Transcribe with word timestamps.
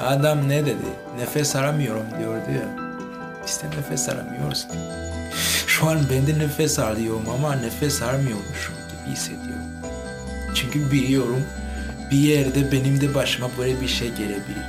Adam 0.00 0.48
ne 0.48 0.66
dedi? 0.66 0.88
Nefes 1.18 1.56
aramıyorum 1.56 2.06
diyordu 2.18 2.50
ya. 2.54 2.88
Biz 3.46 3.62
de 3.62 3.76
nefes 3.76 4.08
aramıyoruz. 4.08 4.66
Şu 5.66 5.88
an 5.88 5.98
ben 6.10 6.26
de 6.26 6.38
nefes 6.38 6.78
alıyorum 6.78 7.24
ama 7.34 7.54
nefes 7.54 8.02
aramıyormuşum 8.02 8.74
gibi 8.74 9.14
hissediyorum. 9.14 9.68
Çünkü 10.54 10.92
biliyorum 10.92 11.42
bir 12.10 12.18
yerde 12.18 12.72
benim 12.72 13.00
de 13.00 13.14
başıma 13.14 13.48
böyle 13.58 13.80
bir 13.80 13.88
şey 13.88 14.08
gelebilir. 14.08 14.64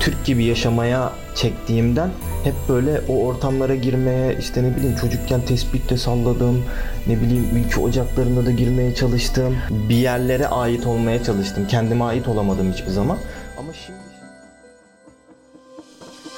Türk 0.00 0.24
gibi 0.24 0.44
yaşamaya 0.44 1.12
çektiğimden 1.34 2.10
hep 2.44 2.54
böyle 2.68 3.00
o 3.08 3.26
ortamlara 3.26 3.74
girmeye 3.74 4.36
işte 4.40 4.62
ne 4.62 4.76
bileyim 4.76 4.96
çocukken 4.96 5.40
tespitte 5.40 5.96
salladım 5.96 6.64
ne 7.06 7.20
bileyim 7.20 7.48
ülke 7.56 7.80
ocaklarında 7.80 8.46
da 8.46 8.50
girmeye 8.50 8.94
çalıştım 8.94 9.56
bir 9.70 9.96
yerlere 9.96 10.46
ait 10.46 10.86
olmaya 10.86 11.24
çalıştım 11.24 11.66
kendime 11.68 12.04
ait 12.04 12.28
olamadım 12.28 12.72
hiçbir 12.72 12.90
zaman 12.90 13.18
ama 13.58 13.72
şimdi 13.86 14.13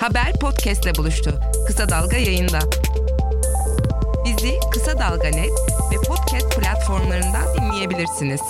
Haber 0.07 0.33
podcastle 0.41 0.95
buluştu. 0.95 1.41
Kısa 1.67 1.89
Dalga 1.89 2.17
yayında. 2.17 2.59
Bizi 4.25 4.53
Kısa 4.73 4.99
Dalga 4.99 5.29
Net 5.29 5.51
ve 5.93 5.97
podcast 6.09 6.61
platformlarından 6.61 7.55
dinleyebilirsiniz. 7.61 8.41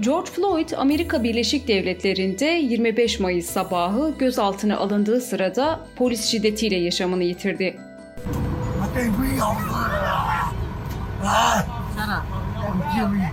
George 0.00 0.30
Floyd 0.30 0.70
Amerika 0.70 1.22
Birleşik 1.22 1.68
Devletleri'nde 1.68 2.44
25 2.44 3.20
Mayıs 3.20 3.46
sabahı 3.46 4.14
gözaltına 4.18 4.76
alındığı 4.76 5.20
sırada 5.20 5.80
polis 5.96 6.24
şiddetiyle 6.24 6.76
yaşamını 6.76 7.22
yitirdi. 7.22 7.76
Ah! 11.24 11.64
Shut 11.96 12.08
up. 12.08 12.24
Kill 12.94 13.08
me. 13.08 13.32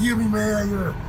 Kill 0.00 0.16
me, 0.16 0.24
man. 0.24 1.05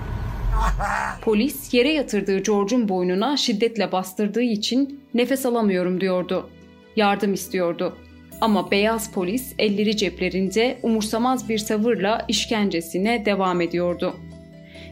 Polis 1.22 1.74
yere 1.74 1.94
yatırdığı 1.94 2.38
George'un 2.38 2.90
boynuna 2.90 3.38
şiddetle 3.38 3.92
bastırdığı 3.92 4.42
için 4.42 5.00
nefes 5.14 5.46
alamıyorum 5.46 6.02
diyordu. 6.02 6.50
Yardım 6.96 7.34
istiyordu. 7.34 7.98
Ama 8.42 8.72
beyaz 8.72 9.12
polis 9.12 9.54
elleri 9.60 9.98
ceplerinde 9.98 10.80
umursamaz 10.84 11.50
bir 11.50 11.60
tavırla 11.60 12.26
işkencesine 12.28 13.26
devam 13.26 13.62
ediyordu. 13.62 14.16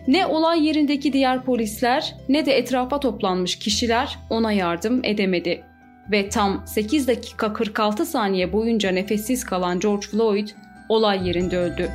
Ne 0.08 0.26
olay 0.26 0.68
yerindeki 0.68 1.14
diğer 1.14 1.44
polisler 1.44 2.16
ne 2.30 2.46
de 2.46 2.58
etrafa 2.58 3.00
toplanmış 3.00 3.56
kişiler 3.56 4.20
ona 4.30 4.52
yardım 4.52 5.02
edemedi. 5.04 5.64
Ve 6.12 6.30
tam 6.30 6.64
8 6.68 7.08
dakika 7.08 7.54
46 7.54 8.06
saniye 8.06 8.54
boyunca 8.54 8.92
nefessiz 8.92 9.44
kalan 9.44 9.80
George 9.80 10.08
Floyd 10.08 10.48
olay 10.90 11.28
yerinde 11.28 11.58
öldü. 11.58 11.92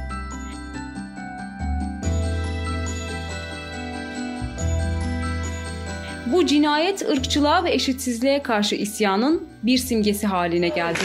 Bu 6.33 6.47
cinayet 6.47 7.03
ırkçılığa 7.11 7.64
ve 7.64 7.73
eşitsizliğe 7.73 8.42
karşı 8.42 8.75
isyanın 8.75 9.48
bir 9.62 9.78
simgesi 9.78 10.27
haline 10.27 10.69
geldi. 10.69 10.98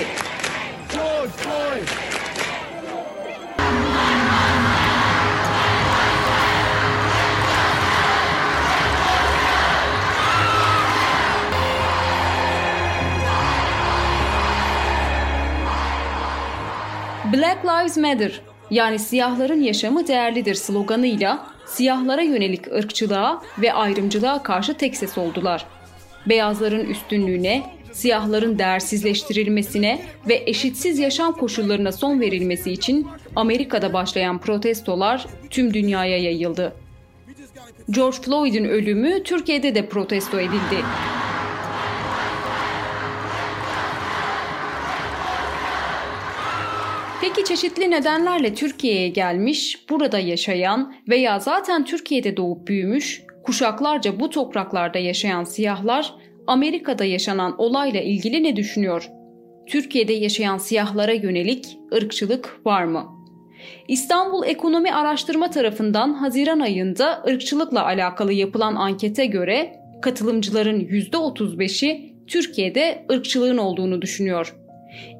Black 17.33 17.65
Lives 17.65 17.97
Matter 17.97 18.41
yani 18.71 18.99
siyahların 18.99 19.61
yaşamı 19.61 20.07
değerlidir 20.07 20.55
sloganıyla 20.55 21.54
siyahlara 21.65 22.21
yönelik 22.21 22.67
ırkçılığa 22.67 23.41
ve 23.57 23.73
ayrımcılığa 23.73 24.43
karşı 24.43 24.73
tek 24.73 24.97
ses 24.97 25.17
oldular. 25.17 25.65
Beyazların 26.25 26.85
üstünlüğüne, 26.85 27.63
siyahların 27.91 28.59
değersizleştirilmesine 28.59 30.01
ve 30.27 30.43
eşitsiz 30.45 30.99
yaşam 30.99 31.33
koşullarına 31.33 31.91
son 31.91 32.19
verilmesi 32.19 32.71
için 32.71 33.07
Amerika'da 33.35 33.93
başlayan 33.93 34.39
protestolar 34.39 35.25
tüm 35.49 35.73
dünyaya 35.73 36.17
yayıldı. 36.17 36.73
George 37.89 38.17
Floyd'un 38.17 38.63
ölümü 38.63 39.23
Türkiye'de 39.23 39.75
de 39.75 39.85
protesto 39.85 40.39
edildi. 40.39 40.83
Çeşitli 47.45 47.91
nedenlerle 47.91 48.53
Türkiye'ye 48.53 49.09
gelmiş, 49.09 49.85
burada 49.89 50.19
yaşayan 50.19 50.95
veya 51.09 51.39
zaten 51.39 51.85
Türkiye'de 51.85 52.37
doğup 52.37 52.67
büyümüş, 52.67 53.23
kuşaklarca 53.43 54.19
bu 54.19 54.29
topraklarda 54.29 54.99
yaşayan 54.99 55.43
siyahlar 55.43 56.13
Amerika'da 56.47 57.05
yaşanan 57.05 57.55
olayla 57.57 58.01
ilgili 58.01 58.43
ne 58.43 58.55
düşünüyor? 58.55 59.09
Türkiye'de 59.67 60.13
yaşayan 60.13 60.57
siyahlara 60.57 61.11
yönelik 61.11 61.77
ırkçılık 61.93 62.59
var 62.65 62.83
mı? 62.83 63.05
İstanbul 63.87 64.45
Ekonomi 64.45 64.93
Araştırma 64.93 65.49
tarafından 65.49 66.13
Haziran 66.13 66.59
ayında 66.59 67.23
ırkçılıkla 67.27 67.85
alakalı 67.85 68.33
yapılan 68.33 68.75
ankete 68.75 69.25
göre 69.25 69.75
katılımcıların 70.01 70.79
%35'i 70.79 72.15
Türkiye'de 72.27 73.05
ırkçılığın 73.11 73.57
olduğunu 73.57 74.01
düşünüyor. 74.01 74.55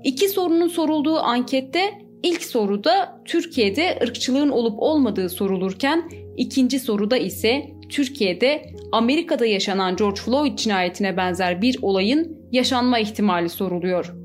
İki 0.03 0.29
sorunun 0.29 0.67
sorulduğu 0.67 1.19
ankette 1.19 2.04
ilk 2.23 2.43
soruda 2.43 3.21
Türkiye'de 3.25 3.99
ırkçılığın 4.03 4.49
olup 4.49 4.79
olmadığı 4.79 5.29
sorulurken 5.29 6.09
ikinci 6.37 6.79
soruda 6.79 7.17
ise 7.17 7.71
Türkiye'de 7.89 8.65
Amerika'da 8.91 9.45
yaşanan 9.45 9.95
George 9.95 10.21
Floyd 10.21 10.57
cinayetine 10.57 11.17
benzer 11.17 11.61
bir 11.61 11.77
olayın 11.81 12.37
yaşanma 12.51 12.99
ihtimali 12.99 13.49
soruluyor. 13.49 14.15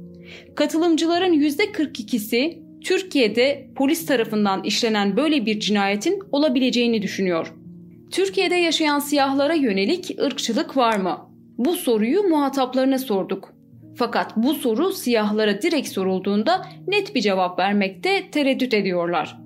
Katılımcıların 0.54 1.32
%42'si 1.32 2.58
Türkiye'de 2.84 3.70
polis 3.76 4.06
tarafından 4.06 4.64
işlenen 4.64 5.16
böyle 5.16 5.46
bir 5.46 5.60
cinayetin 5.60 6.22
olabileceğini 6.32 7.02
düşünüyor. 7.02 7.54
Türkiye'de 8.10 8.54
yaşayan 8.54 8.98
siyahlara 8.98 9.54
yönelik 9.54 10.18
ırkçılık 10.20 10.76
var 10.76 10.96
mı? 10.96 11.18
Bu 11.58 11.72
soruyu 11.72 12.22
muhataplarına 12.22 12.98
sorduk. 12.98 13.59
Fakat 14.00 14.36
bu 14.36 14.54
soru 14.54 14.92
siyahlara 14.92 15.62
direkt 15.62 15.88
sorulduğunda 15.88 16.66
net 16.86 17.14
bir 17.14 17.20
cevap 17.20 17.58
vermekte 17.58 18.30
tereddüt 18.30 18.74
ediyorlar. 18.74 19.36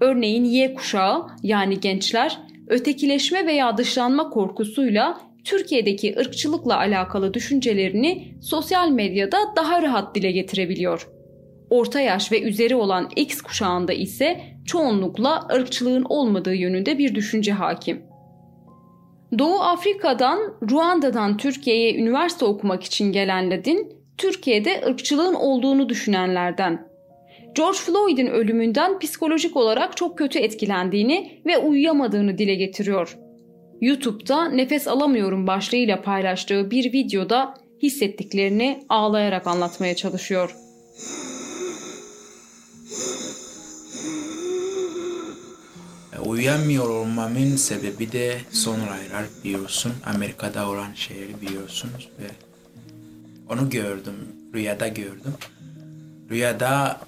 Örneğin 0.00 0.44
Y 0.44 0.74
kuşağı 0.74 1.26
yani 1.42 1.80
gençler 1.80 2.38
ötekileşme 2.68 3.46
veya 3.46 3.76
dışlanma 3.76 4.30
korkusuyla 4.30 5.20
Türkiye'deki 5.44 6.14
ırkçılıkla 6.18 6.76
alakalı 6.76 7.34
düşüncelerini 7.34 8.34
sosyal 8.42 8.88
medyada 8.88 9.38
daha 9.56 9.82
rahat 9.82 10.14
dile 10.14 10.32
getirebiliyor. 10.32 11.08
Orta 11.70 12.00
yaş 12.00 12.32
ve 12.32 12.42
üzeri 12.42 12.74
olan 12.74 13.08
X 13.16 13.42
kuşağında 13.42 13.92
ise 13.92 14.40
çoğunlukla 14.66 15.48
ırkçılığın 15.54 16.06
olmadığı 16.08 16.54
yönünde 16.54 16.98
bir 16.98 17.14
düşünce 17.14 17.52
hakim. 17.52 18.11
Doğu 19.38 19.60
Afrika'dan, 19.60 20.38
Ruanda'dan 20.70 21.36
Türkiye'ye 21.36 21.94
üniversite 21.94 22.44
okumak 22.44 22.84
için 22.84 23.12
gelen 23.12 23.50
Türkiye'de 24.18 24.82
ırkçılığın 24.86 25.34
olduğunu 25.34 25.88
düşünenlerden. 25.88 26.88
George 27.54 27.78
Floyd'in 27.78 28.26
ölümünden 28.26 28.98
psikolojik 28.98 29.56
olarak 29.56 29.96
çok 29.96 30.18
kötü 30.18 30.38
etkilendiğini 30.38 31.42
ve 31.46 31.58
uyuyamadığını 31.58 32.38
dile 32.38 32.54
getiriyor. 32.54 33.18
YouTube'da 33.80 34.48
nefes 34.48 34.88
alamıyorum 34.88 35.46
başlığıyla 35.46 36.02
paylaştığı 36.02 36.70
bir 36.70 36.92
videoda 36.92 37.54
hissettiklerini 37.82 38.80
ağlayarak 38.88 39.46
anlatmaya 39.46 39.96
çalışıyor. 39.96 40.56
Uyuyamıyor 46.42 46.88
olmamın 46.88 47.56
sebebi 47.56 48.12
de 48.12 48.40
son 48.50 48.78
biliyorsun. 49.44 49.92
Amerika'da 50.06 50.68
olan 50.68 50.94
şeyleri 50.94 51.40
biliyorsunuz 51.40 52.08
ve 52.20 52.30
onu 53.52 53.70
gördüm. 53.70 54.14
Rüyada 54.54 54.88
gördüm. 54.88 55.34
Rüyada 56.30 57.00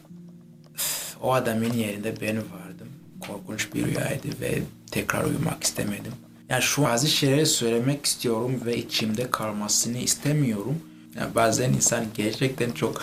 o 1.22 1.32
adamın 1.34 1.72
yerinde 1.72 2.20
ben 2.20 2.36
vardım. 2.36 2.88
Korkunç 3.20 3.74
bir 3.74 3.86
rüyaydı 3.86 4.28
ve 4.40 4.62
tekrar 4.90 5.24
uyumak 5.24 5.64
istemedim. 5.64 6.12
Yani 6.48 6.62
şu 6.62 6.82
bazı 6.82 7.08
şeyleri 7.08 7.46
söylemek 7.46 8.06
istiyorum 8.06 8.60
ve 8.64 8.76
içimde 8.76 9.30
kalmasını 9.30 9.98
istemiyorum. 9.98 10.78
Yani 11.16 11.34
bazen 11.34 11.72
insan 11.72 12.04
gerçekten 12.14 12.72
çok 12.72 13.02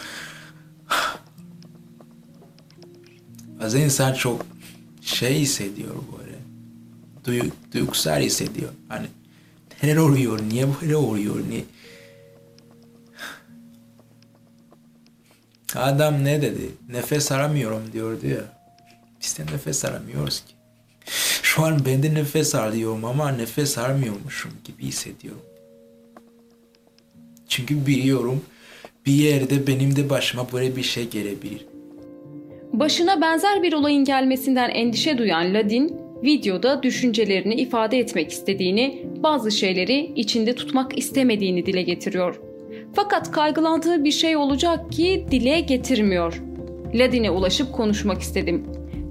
bazen 3.60 3.82
insan 3.82 4.14
çok 4.14 4.51
şey 5.02 5.40
hissediyor 5.40 5.96
böyle. 6.20 6.38
Duy, 7.26 7.50
duygusal 7.74 8.22
hissediyor. 8.22 8.70
Hani 8.88 9.08
neler 9.84 9.98
oluyor, 9.98 10.42
niye 10.42 10.68
böyle 10.82 10.96
oluyor, 10.96 11.36
niye... 11.50 11.64
Adam 15.76 16.24
ne 16.24 16.42
dedi? 16.42 16.70
Nefes 16.90 17.32
aramıyorum 17.32 17.94
diyordu 17.94 18.28
ya. 18.28 18.62
Biz 19.22 19.38
de 19.38 19.46
nefes 19.46 19.86
aramıyoruz 19.86 20.40
ki. 20.40 20.54
Şu 21.42 21.64
an 21.64 21.86
ben 21.86 22.04
de 22.04 22.14
nefes 22.14 22.56
alıyorum 22.56 23.06
ama 23.06 23.32
nefes 23.32 23.78
aramıyormuşum 23.78 24.52
gibi 24.64 24.84
hissediyorum. 24.84 25.42
Çünkü 27.48 27.86
biliyorum 27.86 28.42
bir 29.06 29.14
yerde 29.14 29.68
benim 29.68 29.96
de 29.96 30.10
başıma 30.10 30.52
böyle 30.52 30.76
bir 30.76 30.84
şey 30.84 31.10
gelebilir. 31.10 31.66
Başına 32.74 33.22
benzer 33.22 33.64
bir 33.64 33.74
olayın 33.74 34.06
gelmesinden 34.06 34.70
endişe 34.70 35.18
duyan 35.18 35.54
Ladin, 35.54 35.98
videoda 36.24 36.84
düşüncelerini 36.84 37.54
ifade 37.54 38.00
etmek 38.00 38.32
istediğini, 38.32 39.06
bazı 39.24 39.52
şeyleri 39.52 40.12
içinde 40.16 40.56
tutmak 40.56 40.98
istemediğini 40.98 41.66
dile 41.66 41.82
getiriyor. 41.82 42.42
Fakat 42.94 43.32
kaygılandığı 43.32 44.04
bir 44.04 44.12
şey 44.12 44.38
olacak 44.38 44.92
ki 44.92 45.26
dile 45.32 45.60
getirmiyor. 45.60 46.42
Ladin'e 46.94 47.32
ulaşıp 47.32 47.74
konuşmak 47.74 48.22
istedim. 48.22 48.64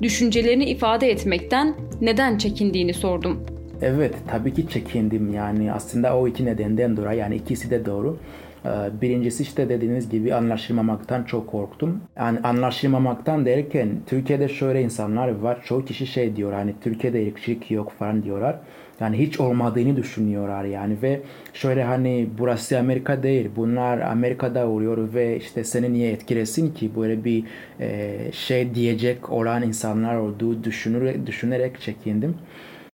Düşüncelerini 0.02 0.64
ifade 0.64 1.10
etmekten 1.10 1.74
neden 2.00 2.38
çekindiğini 2.38 2.94
sordum. 2.94 3.46
Evet 3.82 4.14
tabii 4.30 4.54
ki 4.54 4.68
çekindim 4.68 5.34
yani 5.34 5.72
aslında 5.72 6.18
o 6.18 6.28
iki 6.28 6.44
nedenden 6.44 6.96
dolayı 6.96 7.18
yani 7.18 7.36
ikisi 7.36 7.70
de 7.70 7.86
doğru. 7.86 8.18
Ee, 8.64 8.68
Birincisi 9.02 9.42
işte 9.42 9.68
dediğiniz 9.68 10.10
gibi 10.10 10.34
anlaşılmamaktan 10.34 11.22
çok 11.24 11.46
korktum. 11.46 12.00
Yani 12.16 12.38
anlaşılmamaktan 12.40 13.46
derken 13.46 13.88
Türkiye'de 14.06 14.48
şöyle 14.48 14.82
insanlar 14.82 15.28
var. 15.28 15.62
Çoğu 15.64 15.84
kişi 15.84 16.06
şey 16.06 16.36
diyor 16.36 16.52
hani 16.52 16.74
Türkiye'de 16.80 17.28
ırkçılık 17.28 17.70
yok 17.70 17.92
falan 17.98 18.22
diyorlar. 18.22 18.56
Yani 19.00 19.18
hiç 19.18 19.40
olmadığını 19.40 19.96
düşünüyorlar 19.96 20.64
yani 20.64 20.96
ve 21.02 21.20
şöyle 21.54 21.84
hani 21.84 22.28
burası 22.38 22.78
Amerika 22.78 23.22
değil. 23.22 23.50
Bunlar 23.56 23.98
Amerika'da 23.98 24.68
oluyor 24.68 25.14
ve 25.14 25.36
işte 25.36 25.64
seni 25.64 25.92
niye 25.92 26.12
etkilesin 26.12 26.74
ki 26.74 26.90
böyle 26.96 27.24
bir 27.24 27.44
e, 27.80 28.18
şey 28.32 28.74
diyecek 28.74 29.30
olan 29.30 29.62
insanlar 29.62 30.16
olduğu 30.16 30.64
düşünür, 30.64 31.26
düşünerek 31.26 31.80
çekindim. 31.80 32.34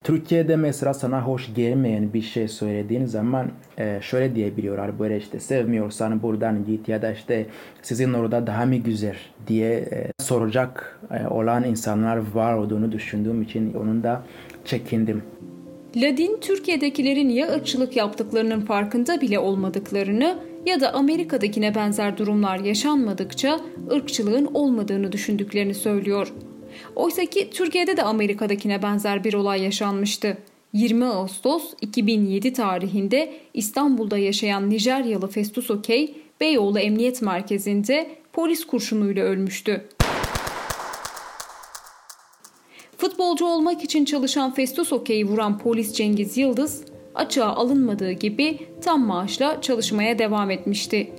Türkiye'de 0.05 0.55
mesela 0.55 0.93
sana 0.93 1.21
hoş 1.21 1.53
gelmeyen 1.55 2.13
bir 2.13 2.21
şey 2.21 2.47
söylediğin 2.47 3.05
zaman 3.05 3.47
e, 3.77 3.99
şöyle 4.01 4.35
diyebiliyorlar 4.35 4.99
böyle 4.99 5.17
işte 5.17 5.39
sevmiyorsan 5.39 6.23
buradan 6.23 6.65
git 6.65 6.89
ya 6.89 7.01
da 7.01 7.11
işte 7.11 7.45
sizin 7.81 8.13
orada 8.13 8.47
daha 8.47 8.65
mı 8.65 8.75
güzel 8.75 9.15
diye 9.47 9.71
e, 9.71 10.11
soracak 10.19 10.99
e, 11.11 11.27
olan 11.27 11.63
insanlar 11.63 12.19
var 12.33 12.53
olduğunu 12.57 12.91
düşündüğüm 12.91 13.41
için 13.41 13.73
onun 13.73 14.03
da 14.03 14.23
çekindim. 14.65 15.23
Ladin 15.95 16.37
Türkiye'dekilerin 16.41 17.29
ya 17.29 17.53
ırkçılık 17.53 17.95
yaptıklarının 17.95 18.61
farkında 18.61 19.21
bile 19.21 19.39
olmadıklarını 19.39 20.39
ya 20.65 20.81
da 20.81 20.93
Amerika'dakine 20.93 21.75
benzer 21.75 22.17
durumlar 22.17 22.59
yaşanmadıkça 22.59 23.59
ırkçılığın 23.91 24.49
olmadığını 24.53 25.11
düşündüklerini 25.11 25.73
söylüyor. 25.73 26.33
Oysa 26.95 27.25
ki 27.25 27.49
Türkiye'de 27.49 27.97
de 27.97 28.03
Amerika'dakine 28.03 28.81
benzer 28.81 29.23
bir 29.23 29.33
olay 29.33 29.63
yaşanmıştı. 29.63 30.37
20 30.73 31.05
Ağustos 31.05 31.73
2007 31.81 32.53
tarihinde 32.53 33.33
İstanbul'da 33.53 34.17
yaşayan 34.17 34.69
Nijeryalı 34.69 35.27
Festus 35.27 35.71
Okey, 35.71 36.17
Beyoğlu 36.41 36.79
Emniyet 36.79 37.21
Merkezi'nde 37.21 38.09
polis 38.33 38.65
kurşunuyla 38.65 39.23
ölmüştü. 39.23 39.85
Futbolcu 42.97 43.45
olmak 43.45 43.83
için 43.83 44.05
çalışan 44.05 44.53
Festus 44.53 44.93
Okey'i 44.93 45.27
vuran 45.27 45.59
polis 45.59 45.93
Cengiz 45.93 46.37
Yıldız, 46.37 46.85
açığa 47.15 47.55
alınmadığı 47.55 48.11
gibi 48.11 48.59
tam 48.83 49.05
maaşla 49.05 49.61
çalışmaya 49.61 50.19
devam 50.19 50.51
etmişti. 50.51 51.11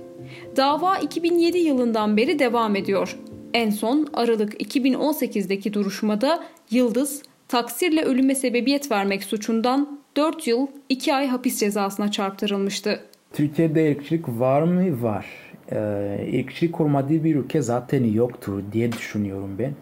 Dava 0.55 0.97
2007 0.97 1.57
yılından 1.57 2.17
beri 2.17 2.39
devam 2.39 2.75
ediyor. 2.75 3.17
En 3.57 3.69
son 3.69 4.07
Aralık 4.13 4.61
2018'deki 4.61 5.73
duruşmada 5.73 6.43
Yıldız 6.71 7.23
taksirle 7.47 8.03
ölüme 8.03 8.35
sebebiyet 8.35 8.91
vermek 8.91 9.23
suçundan 9.23 9.99
4 10.17 10.47
yıl 10.47 10.67
2 10.89 11.13
ay 11.13 11.27
hapis 11.27 11.59
cezasına 11.59 12.11
çarptırılmıştı. 12.11 12.99
Türkiye'de 13.33 13.91
ırkçılık 13.91 14.29
var 14.29 14.61
mı? 14.61 15.03
Var. 15.03 15.25
Ee, 15.71 16.39
ırkçılık 16.39 16.81
olmadığı 16.81 17.23
bir 17.23 17.35
ülke 17.35 17.61
zaten 17.61 18.03
yoktur 18.03 18.63
diye 18.73 18.91
düşünüyorum 18.91 19.55
ben. 19.59 19.73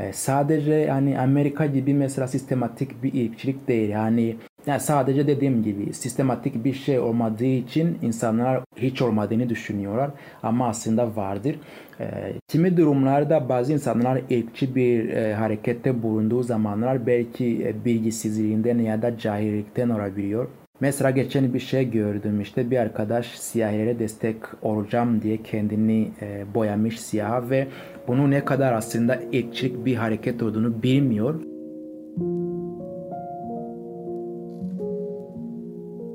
Ee, 0.00 0.12
sadece 0.12 0.74
yani 0.74 1.18
Amerika 1.18 1.66
gibi 1.66 1.94
mesela 1.94 2.28
sistematik 2.28 3.02
bir 3.02 3.30
ırkçılık 3.30 3.68
değil. 3.68 3.88
Yani 3.88 4.36
yani 4.66 4.80
sadece 4.80 5.26
dediğim 5.26 5.62
gibi 5.62 5.92
sistematik 5.92 6.64
bir 6.64 6.74
şey 6.74 6.98
olmadığı 6.98 7.44
için 7.44 7.98
insanlar 8.02 8.60
hiç 8.76 9.02
olmadığını 9.02 9.48
düşünüyorlar 9.48 10.10
ama 10.42 10.68
aslında 10.68 11.16
vardır. 11.16 11.56
E, 12.00 12.06
kimi 12.48 12.76
durumlarda 12.76 13.48
bazı 13.48 13.72
insanlar 13.72 14.16
ırkçı 14.16 14.74
bir 14.74 15.08
e, 15.08 15.34
harekette 15.34 16.02
bulunduğu 16.02 16.42
zamanlar 16.42 17.06
belki 17.06 17.66
e, 17.66 17.84
bilgisizliğinden 17.84 18.78
ya 18.78 19.02
da 19.02 19.18
cahillikten 19.18 19.88
olabiliyor. 19.88 20.48
Mesela 20.80 21.10
geçen 21.10 21.54
bir 21.54 21.60
şey 21.60 21.90
gördüm 21.90 22.40
işte 22.40 22.70
bir 22.70 22.76
arkadaş 22.76 23.26
siyahilere 23.38 23.98
destek 23.98 24.36
olacağım 24.62 25.22
diye 25.22 25.42
kendini 25.42 26.10
e, 26.22 26.54
boyamış 26.54 27.00
siyah 27.00 27.50
ve 27.50 27.66
bunu 28.10 28.30
ne 28.30 28.44
kadar 28.44 28.72
aslında 28.72 29.12
ırkçılık 29.34 29.84
bir 29.84 29.94
hareket 29.94 30.42
olduğunu 30.42 30.82
bilmiyor. 30.82 31.40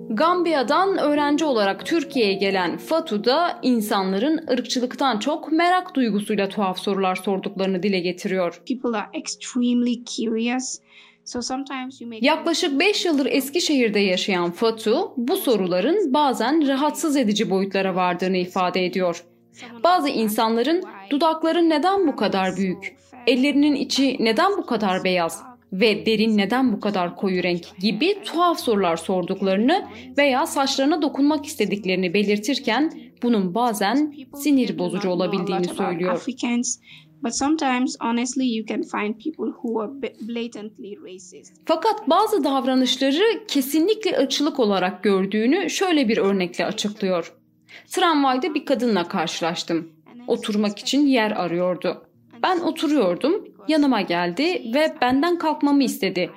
Gambiya'dan 0.09 0.97
öğrenci 0.97 1.45
olarak 1.45 1.85
Türkiye'ye 1.85 2.33
gelen 2.33 2.77
Fatu 2.77 3.23
da 3.23 3.59
insanların 3.61 4.47
ırkçılıktan 4.51 5.19
çok 5.19 5.51
merak 5.51 5.95
duygusuyla 5.95 6.49
tuhaf 6.49 6.79
sorular 6.79 7.15
sorduklarını 7.15 7.83
dile 7.83 7.99
getiriyor. 7.99 8.61
People 8.67 8.97
are 8.97 9.07
extremely 9.13 10.05
curious. 10.17 10.79
So 11.25 11.41
sometimes 11.41 12.01
you 12.01 12.09
make 12.09 12.25
Yaklaşık 12.25 12.79
5 12.79 13.05
yıldır 13.05 13.25
Eskişehir'de 13.25 13.99
yaşayan 13.99 14.51
Fatu 14.51 15.13
bu 15.17 15.35
soruların 15.35 16.13
bazen 16.13 16.67
rahatsız 16.67 17.17
edici 17.17 17.49
boyutlara 17.49 17.95
vardığını 17.95 18.37
ifade 18.37 18.85
ediyor. 18.85 19.23
Bazı 19.83 20.09
insanların 20.09 20.83
dudakların 21.09 21.69
neden 21.69 22.07
bu 22.07 22.15
kadar 22.15 22.57
büyük, 22.57 22.95
ellerinin 23.27 23.75
içi 23.75 24.17
neden 24.19 24.51
bu 24.57 24.65
kadar 24.65 25.03
beyaz 25.03 25.43
ve 25.73 26.05
derin 26.05 26.37
neden 26.37 26.73
bu 26.73 26.79
kadar 26.79 27.15
koyu 27.15 27.43
renk 27.43 27.65
gibi 27.79 28.17
tuhaf 28.23 28.59
sorular 28.59 28.97
sorduklarını 28.97 29.85
veya 30.17 30.45
saçlarına 30.45 31.01
dokunmak 31.01 31.45
istediklerini 31.45 32.13
belirtirken 32.13 32.93
bunun 33.23 33.55
bazen 33.55 34.13
sinir 34.35 34.79
bozucu 34.79 35.09
olabildiğini 35.09 35.67
söylüyor. 35.67 36.23
Fakat 41.65 42.09
bazı 42.09 42.43
davranışları 42.43 43.45
kesinlikle 43.47 44.17
ırkçılık 44.19 44.59
olarak 44.59 45.03
gördüğünü 45.03 45.69
şöyle 45.69 46.07
bir 46.09 46.17
örnekle 46.17 46.65
açıklıyor. 46.65 47.33
Tramvayda 47.87 48.53
bir 48.53 48.65
kadınla 48.65 49.07
karşılaştım. 49.07 49.91
Oturmak 50.27 50.79
için 50.79 51.07
yer 51.07 51.31
arıyordu. 51.31 52.05
Ben 52.43 52.59
oturuyordum, 52.59 53.47
yanıma 53.67 54.01
geldi 54.01 54.43
ve 54.73 54.93
benden 55.01 55.37
kalkmamı 55.37 55.83
istedi. 55.83 56.29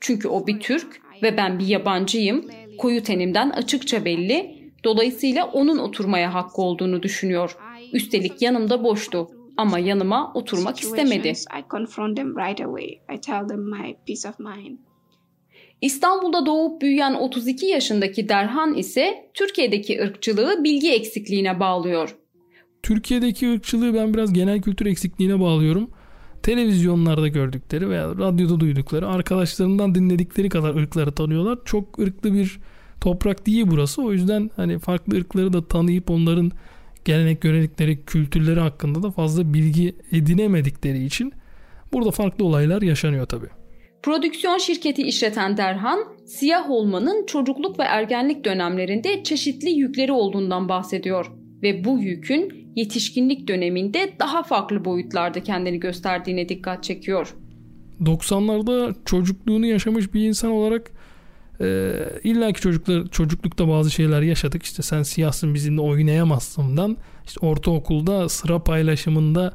Çünkü 0.00 0.28
o 0.28 0.46
bir 0.46 0.60
Türk 0.60 1.00
ve 1.22 1.36
ben 1.36 1.58
bir 1.58 1.66
yabancıyım. 1.66 2.50
Koyu 2.78 3.02
tenimden 3.02 3.50
açıkça 3.50 4.04
belli. 4.04 4.56
Dolayısıyla 4.84 5.46
onun 5.46 5.78
oturmaya 5.78 6.34
hakkı 6.34 6.62
olduğunu 6.62 7.02
düşünüyor. 7.02 7.56
Üstelik 7.92 8.42
yanımda 8.42 8.84
boştu 8.84 9.28
ama 9.56 9.78
yanıma 9.78 10.32
oturmak 10.34 10.80
istemedi. 10.80 11.32
İstanbul'da 15.80 16.46
doğup 16.46 16.82
büyüyen 16.82 17.14
32 17.14 17.66
yaşındaki 17.66 18.28
Derhan 18.28 18.74
ise 18.74 19.30
Türkiye'deki 19.34 20.02
ırkçılığı 20.02 20.64
bilgi 20.64 20.92
eksikliğine 20.92 21.60
bağlıyor. 21.60 22.16
Türkiye'deki 22.82 23.52
ırkçılığı 23.52 23.94
ben 23.94 24.14
biraz 24.14 24.32
genel 24.32 24.62
kültür 24.62 24.86
eksikliğine 24.86 25.40
bağlıyorum. 25.40 25.90
Televizyonlarda 26.42 27.28
gördükleri 27.28 27.90
veya 27.90 28.08
radyoda 28.08 28.60
duydukları, 28.60 29.08
arkadaşlarından 29.08 29.94
dinledikleri 29.94 30.48
kadar 30.48 30.74
ırkları 30.74 31.12
tanıyorlar. 31.12 31.58
Çok 31.64 31.98
ırklı 31.98 32.34
bir 32.34 32.58
toprak 33.00 33.46
değil 33.46 33.64
burası. 33.66 34.02
O 34.02 34.12
yüzden 34.12 34.50
hani 34.56 34.78
farklı 34.78 35.16
ırkları 35.16 35.52
da 35.52 35.68
tanıyıp 35.68 36.10
onların 36.10 36.52
gelenek, 37.04 37.40
görenekleri, 37.40 38.04
kültürleri 38.04 38.60
hakkında 38.60 39.02
da 39.02 39.10
fazla 39.10 39.54
bilgi 39.54 39.96
edinemedikleri 40.12 41.04
için 41.04 41.32
burada 41.92 42.10
farklı 42.10 42.44
olaylar 42.44 42.82
yaşanıyor 42.82 43.26
tabii. 43.26 43.65
Prodüksiyon 44.06 44.58
şirketi 44.58 45.02
işleten 45.02 45.56
Derhan, 45.56 45.98
siyah 46.26 46.70
olmanın 46.70 47.26
çocukluk 47.26 47.78
ve 47.78 47.82
ergenlik 47.82 48.44
dönemlerinde 48.44 49.24
çeşitli 49.24 49.70
yükleri 49.70 50.12
olduğundan 50.12 50.68
bahsediyor 50.68 51.32
ve 51.62 51.84
bu 51.84 51.98
yükün 51.98 52.72
yetişkinlik 52.76 53.48
döneminde 53.48 54.12
daha 54.20 54.42
farklı 54.42 54.84
boyutlarda 54.84 55.42
kendini 55.42 55.80
gösterdiğine 55.80 56.48
dikkat 56.48 56.84
çekiyor. 56.84 57.34
90'larda 58.00 58.94
çocukluğunu 59.04 59.66
yaşamış 59.66 60.14
bir 60.14 60.28
insan 60.28 60.50
olarak 60.50 60.90
e, 61.60 61.92
illaki 62.24 62.60
çocuklar 62.60 63.06
çocuklukta 63.06 63.68
bazı 63.68 63.90
şeyler 63.90 64.22
yaşadık. 64.22 64.62
İşte 64.62 64.82
sen 64.82 65.02
siyahsın 65.02 65.54
bizimle 65.54 65.80
oynayamazsından 65.80 66.96
işte 67.24 67.46
ortaokulda 67.46 68.28
sıra 68.28 68.58
paylaşımında 68.58 69.54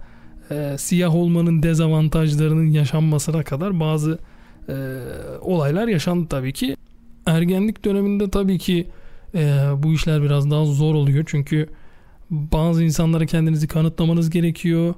e, 0.51 0.75
siyah 0.77 1.15
olmanın 1.15 1.63
dezavantajlarının 1.63 2.71
yaşanmasına 2.71 3.43
kadar 3.43 3.79
bazı 3.79 4.19
e, 4.71 4.97
olaylar 5.41 5.87
yaşandı 5.87 6.27
tabii 6.29 6.53
ki. 6.53 6.75
Ergenlik 7.25 7.85
döneminde 7.85 8.29
tabii 8.29 8.59
ki 8.59 8.87
e, 9.35 9.39
bu 9.77 9.93
işler 9.93 10.23
biraz 10.23 10.51
daha 10.51 10.65
zor 10.65 10.95
oluyor. 10.95 11.23
Çünkü 11.27 11.69
bazı 12.29 12.83
insanlara 12.83 13.25
kendinizi 13.25 13.67
kanıtlamanız 13.67 14.29
gerekiyor. 14.29 14.93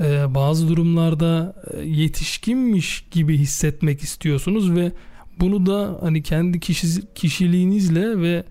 E, 0.00 0.34
bazı 0.34 0.68
durumlarda 0.68 1.54
e, 1.74 1.82
yetişkinmiş 1.82 3.04
gibi 3.10 3.38
hissetmek 3.38 4.00
istiyorsunuz 4.00 4.76
ve 4.76 4.92
bunu 5.40 5.66
da 5.66 5.98
hani 6.00 6.22
kendi 6.22 6.60
kişi, 6.60 6.86
kişiliğinizle 7.14 8.20
ve 8.20 8.44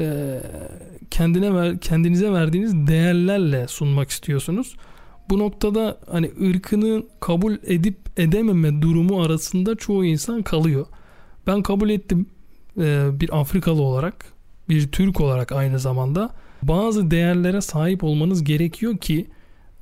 e, 0.00 0.40
kendine 1.10 1.54
ver, 1.54 1.78
kendinize 1.78 2.32
verdiğiniz 2.32 2.86
değerlerle 2.86 3.68
sunmak 3.68 4.10
istiyorsunuz. 4.10 4.76
Bu 5.30 5.38
noktada 5.38 5.98
hani 6.10 6.30
ırkını 6.50 7.02
kabul 7.20 7.56
edip 7.66 7.96
edememe 8.16 8.82
durumu 8.82 9.22
arasında 9.22 9.74
çoğu 9.74 10.04
insan 10.04 10.42
kalıyor. 10.42 10.86
Ben 11.46 11.62
kabul 11.62 11.90
ettim 11.90 12.26
e, 12.80 13.08
bir 13.20 13.40
Afrikalı 13.40 13.82
olarak, 13.82 14.32
bir 14.68 14.92
Türk 14.92 15.20
olarak 15.20 15.52
aynı 15.52 15.78
zamanda 15.78 16.30
bazı 16.62 17.10
değerlere 17.10 17.60
sahip 17.60 18.04
olmanız 18.04 18.44
gerekiyor 18.44 18.98
ki 18.98 19.26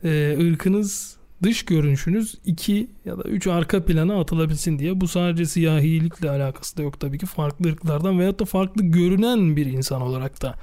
e, 0.04 0.36
ırkınız 0.40 1.16
dış 1.42 1.64
görünüşünüz 1.64 2.34
iki 2.44 2.90
ya 3.04 3.18
da 3.18 3.22
üç 3.22 3.46
arka 3.46 3.84
plana 3.84 4.20
atılabilsin 4.20 4.78
diye. 4.78 5.00
Bu 5.00 5.08
sadece 5.08 5.46
siyahilikle 5.46 6.30
alakası 6.30 6.76
da 6.76 6.82
yok 6.82 7.00
tabii 7.00 7.18
ki. 7.18 7.26
Farklı 7.26 7.68
ırklardan 7.68 8.18
veyahut 8.18 8.40
da 8.40 8.44
farklı 8.44 8.82
görünen 8.82 9.56
bir 9.56 9.66
insan 9.66 10.02
olarak 10.02 10.42
da 10.42 10.54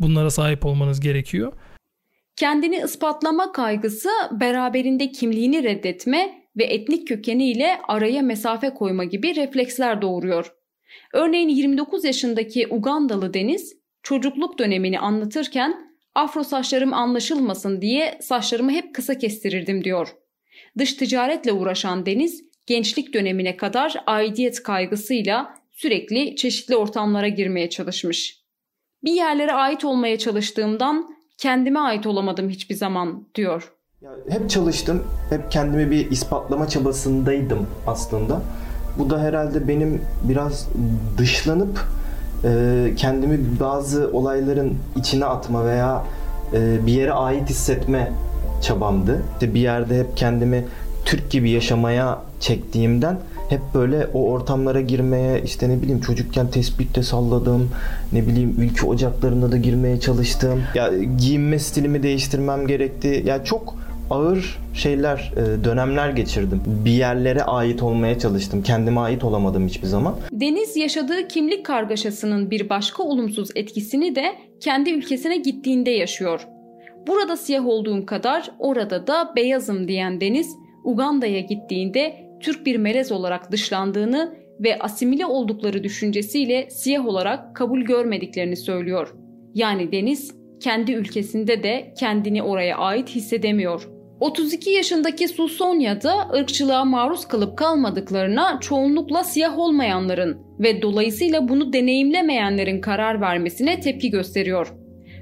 bunlara 0.00 0.30
sahip 0.30 0.66
olmanız 0.66 1.00
gerekiyor. 1.00 1.52
Kendini 2.38 2.76
ispatlama 2.84 3.52
kaygısı 3.52 4.08
beraberinde 4.30 5.12
kimliğini 5.12 5.62
reddetme 5.62 6.44
ve 6.56 6.64
etnik 6.64 7.08
kökeniyle 7.08 7.78
araya 7.88 8.22
mesafe 8.22 8.70
koyma 8.70 9.04
gibi 9.04 9.36
refleksler 9.36 10.02
doğuruyor. 10.02 10.54
Örneğin 11.12 11.48
29 11.48 12.04
yaşındaki 12.04 12.66
Ugandalı 12.70 13.34
Deniz 13.34 13.76
çocukluk 14.02 14.58
dönemini 14.58 14.98
anlatırken 14.98 15.94
afro 16.14 16.44
saçlarım 16.44 16.94
anlaşılmasın 16.94 17.80
diye 17.82 18.18
saçlarımı 18.22 18.70
hep 18.70 18.94
kısa 18.94 19.18
kestirirdim 19.18 19.84
diyor. 19.84 20.08
Dış 20.78 20.94
ticaretle 20.94 21.52
uğraşan 21.52 22.06
Deniz 22.06 22.44
gençlik 22.66 23.14
dönemine 23.14 23.56
kadar 23.56 23.94
aidiyet 24.06 24.62
kaygısıyla 24.62 25.54
sürekli 25.72 26.36
çeşitli 26.36 26.76
ortamlara 26.76 27.28
girmeye 27.28 27.70
çalışmış. 27.70 28.42
Bir 29.04 29.12
yerlere 29.12 29.52
ait 29.52 29.84
olmaya 29.84 30.18
çalıştığımdan 30.18 31.17
kendime 31.38 31.80
ait 31.80 32.06
olamadım 32.06 32.48
hiçbir 32.48 32.74
zaman 32.74 33.24
diyor. 33.34 33.72
Ya 34.02 34.10
hep 34.28 34.50
çalıştım. 34.50 35.04
Hep 35.30 35.50
kendimi 35.50 35.90
bir 35.90 36.10
ispatlama 36.10 36.68
çabasındaydım 36.68 37.66
aslında. 37.86 38.40
Bu 38.98 39.10
da 39.10 39.20
herhalde 39.20 39.68
benim 39.68 40.02
biraz 40.22 40.68
dışlanıp 41.18 41.84
e, 42.44 42.92
kendimi 42.96 43.60
bazı 43.60 44.10
olayların 44.12 44.78
içine 44.96 45.24
atma 45.24 45.66
veya 45.66 46.04
e, 46.52 46.86
bir 46.86 46.92
yere 46.92 47.12
ait 47.12 47.50
hissetme 47.50 48.12
çabamdı. 48.62 49.22
İşte 49.32 49.54
bir 49.54 49.60
yerde 49.60 49.98
hep 49.98 50.16
kendimi 50.16 50.64
Türk 51.08 51.30
gibi 51.30 51.50
yaşamaya 51.50 52.22
çektiğimden 52.40 53.18
hep 53.48 53.60
böyle 53.74 54.06
o 54.14 54.30
ortamlara 54.30 54.80
girmeye 54.80 55.42
işte 55.42 55.68
ne 55.68 55.82
bileyim 55.82 56.00
çocukken 56.00 56.50
tespitte 56.50 57.02
salladım 57.02 57.70
ne 58.12 58.26
bileyim 58.26 58.54
ülke 58.58 58.86
ocaklarında 58.86 59.52
da 59.52 59.56
girmeye 59.56 60.00
çalıştım. 60.00 60.62
Ya 60.74 60.90
giyinme 61.18 61.58
stilimi 61.58 62.02
değiştirmem 62.02 62.66
gerekti. 62.66 63.22
Ya 63.26 63.44
çok 63.44 63.74
ağır 64.10 64.58
şeyler 64.74 65.32
e, 65.36 65.64
dönemler 65.64 66.10
geçirdim. 66.10 66.62
Bir 66.66 66.90
yerlere 66.90 67.42
ait 67.42 67.82
olmaya 67.82 68.18
çalıştım. 68.18 68.62
Kendime 68.62 69.00
ait 69.00 69.24
olamadım 69.24 69.68
hiçbir 69.68 69.86
zaman. 69.86 70.14
Deniz 70.32 70.76
yaşadığı 70.76 71.28
kimlik 71.28 71.66
kargaşasının 71.66 72.50
bir 72.50 72.68
başka 72.68 73.02
olumsuz 73.02 73.48
etkisini 73.54 74.16
de 74.16 74.34
kendi 74.60 74.90
ülkesine 74.90 75.36
gittiğinde 75.36 75.90
yaşıyor. 75.90 76.48
Burada 77.06 77.36
siyah 77.36 77.66
olduğum 77.66 78.06
kadar 78.06 78.50
orada 78.58 79.06
da 79.06 79.32
beyazım 79.36 79.88
diyen 79.88 80.20
Deniz 80.20 80.56
Uganda'ya 80.88 81.40
gittiğinde 81.40 82.14
Türk 82.40 82.66
bir 82.66 82.76
melez 82.76 83.12
olarak 83.12 83.52
dışlandığını 83.52 84.34
ve 84.60 84.78
asimile 84.78 85.26
oldukları 85.26 85.84
düşüncesiyle 85.84 86.70
siyah 86.70 87.06
olarak 87.06 87.56
kabul 87.56 87.80
görmediklerini 87.80 88.56
söylüyor. 88.56 89.14
Yani 89.54 89.92
Deniz 89.92 90.34
kendi 90.60 90.92
ülkesinde 90.92 91.62
de 91.62 91.94
kendini 91.98 92.42
oraya 92.42 92.78
ait 92.78 93.08
hissedemiyor. 93.08 93.88
32 94.20 94.70
yaşındaki 94.70 95.28
Susonya 95.28 96.02
da 96.02 96.28
ırkçılığa 96.34 96.84
maruz 96.84 97.28
kalıp 97.28 97.58
kalmadıklarına 97.58 98.60
çoğunlukla 98.60 99.24
siyah 99.24 99.58
olmayanların 99.58 100.38
ve 100.60 100.82
dolayısıyla 100.82 101.48
bunu 101.48 101.72
deneyimlemeyenlerin 101.72 102.80
karar 102.80 103.20
vermesine 103.20 103.80
tepki 103.80 104.10
gösteriyor. 104.10 104.74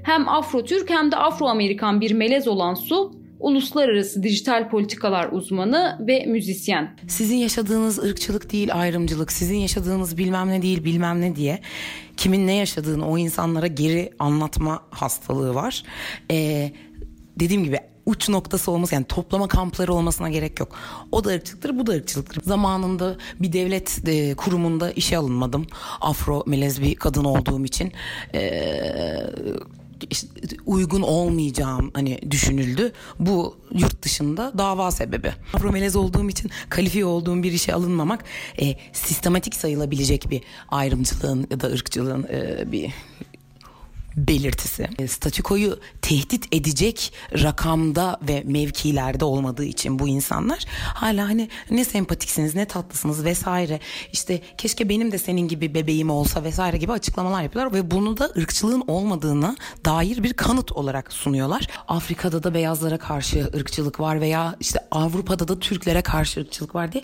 Hem 0.03 0.29
Afro-Türk 0.29 0.89
hem 0.89 1.11
de 1.11 1.15
Afro-Amerikan 1.15 2.01
bir 2.01 2.11
melez 2.11 2.47
olan 2.47 2.73
Su, 2.73 3.11
uluslararası 3.39 4.23
dijital 4.23 4.69
politikalar 4.69 5.29
uzmanı 5.31 5.97
ve 6.07 6.25
müzisyen. 6.25 6.95
Sizin 7.07 7.35
yaşadığınız 7.35 7.99
ırkçılık 7.99 8.51
değil 8.51 8.69
ayrımcılık, 8.73 9.31
sizin 9.31 9.57
yaşadığınız 9.57 10.17
bilmem 10.17 10.49
ne 10.49 10.61
değil 10.61 10.83
bilmem 10.83 11.21
ne 11.21 11.35
diye 11.35 11.59
kimin 12.17 12.47
ne 12.47 12.53
yaşadığını 12.53 13.09
o 13.09 13.17
insanlara 13.17 13.67
geri 13.67 14.11
anlatma 14.19 14.83
hastalığı 14.89 15.55
var. 15.55 15.83
Ee, 16.31 16.71
dediğim 17.39 17.63
gibi 17.63 17.79
uç 18.07 18.29
noktası 18.29 18.71
olması 18.71 18.95
yani 18.95 19.05
toplama 19.05 19.47
kampları 19.47 19.93
olmasına 19.93 20.29
gerek 20.29 20.59
yok. 20.59 20.75
O 21.11 21.23
da 21.23 21.29
ırkçılıktır 21.29 21.79
bu 21.79 21.87
da 21.87 21.91
ırkçılıktır. 21.91 22.43
Zamanında 22.43 23.17
bir 23.39 23.53
devlet 23.53 24.07
e, 24.07 24.35
kurumunda 24.35 24.91
işe 24.91 25.17
alınmadım. 25.17 25.67
Afro 26.01 26.43
melez 26.45 26.81
bir 26.81 26.95
kadın 26.95 27.23
olduğum 27.23 27.65
için. 27.65 27.91
Ee, 28.33 29.19
işte 29.41 29.86
uygun 30.65 31.01
olmayacağım 31.01 31.91
hani 31.93 32.19
düşünüldü. 32.31 32.91
Bu 33.19 33.55
yurt 33.71 34.01
dışında 34.01 34.53
dava 34.57 34.91
sebebi. 34.91 35.33
Afromelez 35.53 35.95
olduğum 35.95 36.29
için 36.29 36.51
kalifiye 36.69 37.05
olduğum 37.05 37.43
bir 37.43 37.51
işe 37.51 37.73
alınmamak 37.73 38.23
e, 38.61 38.75
sistematik 38.93 39.55
sayılabilecek 39.55 40.29
bir 40.29 40.41
ayrımcılığın 40.69 41.47
ya 41.51 41.59
da 41.59 41.67
ırkçılığın 41.67 42.23
e, 42.23 42.71
bir 42.71 42.93
belirtisi. 44.17 44.87
E, 44.99 45.07
statükoyu 45.07 45.79
tehdit 46.01 46.55
edecek 46.55 47.13
rakamda 47.43 48.19
ve 48.27 48.43
mevkilerde 48.45 49.25
olmadığı 49.25 49.65
için 49.65 49.99
bu 49.99 50.07
insanlar 50.07 50.65
hala 50.93 51.29
hani 51.29 51.49
ne 51.71 51.85
sempatiksiniz 51.85 52.55
ne 52.55 52.65
tatlısınız 52.65 53.25
vesaire 53.25 53.79
işte 54.13 54.41
keşke 54.57 54.89
benim 54.89 55.11
de 55.11 55.17
senin 55.17 55.47
gibi 55.47 55.73
bebeğim 55.73 56.09
olsa 56.09 56.43
vesaire 56.43 56.77
gibi 56.77 56.91
açıklamalar 56.91 57.43
yapıyorlar 57.43 57.73
ve 57.73 57.91
bunu 57.91 58.17
da 58.17 58.31
ırkçılığın 58.37 58.83
olmadığına 58.87 59.55
dair 59.85 60.23
bir 60.23 60.33
kanıt 60.33 60.71
olarak 60.71 61.13
sunuyorlar. 61.13 61.67
Afrika'da 61.87 62.43
da 62.43 62.53
beyazlara 62.53 62.97
karşı 62.97 63.49
ırkçılık 63.55 63.99
var 63.99 64.21
veya 64.21 64.55
işte 64.59 64.79
Avrupa'da 64.91 65.47
da 65.47 65.59
Türklere 65.59 66.01
karşı 66.01 66.39
ırkçılık 66.39 66.75
var 66.75 66.91
diye 66.91 67.03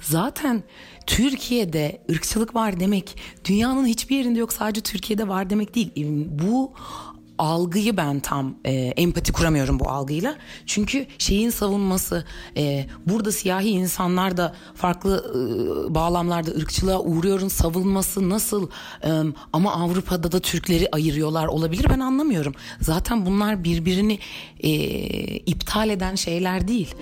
zaten 0.00 0.62
Türkiye'de 1.06 2.02
ırkçılık 2.10 2.54
var 2.54 2.80
demek 2.80 3.16
dünyanın 3.44 3.86
hiçbir 3.86 4.16
yerinde 4.16 4.38
yok 4.38 4.52
sadece 4.52 4.80
Türkiye'de 4.80 5.28
var 5.28 5.50
demek 5.50 5.74
değil. 5.74 5.92
Bu 6.28 6.72
algıyı 7.40 7.96
ben 7.96 8.20
tam 8.20 8.54
e, 8.64 8.72
empati 8.72 9.32
kuramıyorum 9.32 9.80
bu 9.80 9.88
algıyla. 9.88 10.36
Çünkü 10.66 11.06
şeyin 11.18 11.50
savunması 11.50 12.24
e, 12.56 12.86
burada 13.06 13.32
siyahi 13.32 13.68
insanlar 13.68 14.36
da 14.36 14.54
farklı 14.74 15.32
e, 15.34 15.94
bağlamlarda 15.94 16.50
ırkçılığa 16.50 17.00
uğruyorun 17.00 17.48
savunması 17.48 18.30
nasıl 18.30 18.68
e, 19.04 19.10
ama 19.52 19.72
Avrupa'da 19.72 20.32
da 20.32 20.40
Türkleri 20.40 20.88
ayırıyorlar 20.92 21.46
olabilir 21.46 21.86
ben 21.90 22.00
anlamıyorum. 22.00 22.54
Zaten 22.80 23.26
bunlar 23.26 23.64
birbirini 23.64 24.18
e, 24.60 24.70
iptal 25.36 25.90
eden 25.90 26.14
şeyler 26.14 26.68
değil. 26.68 26.94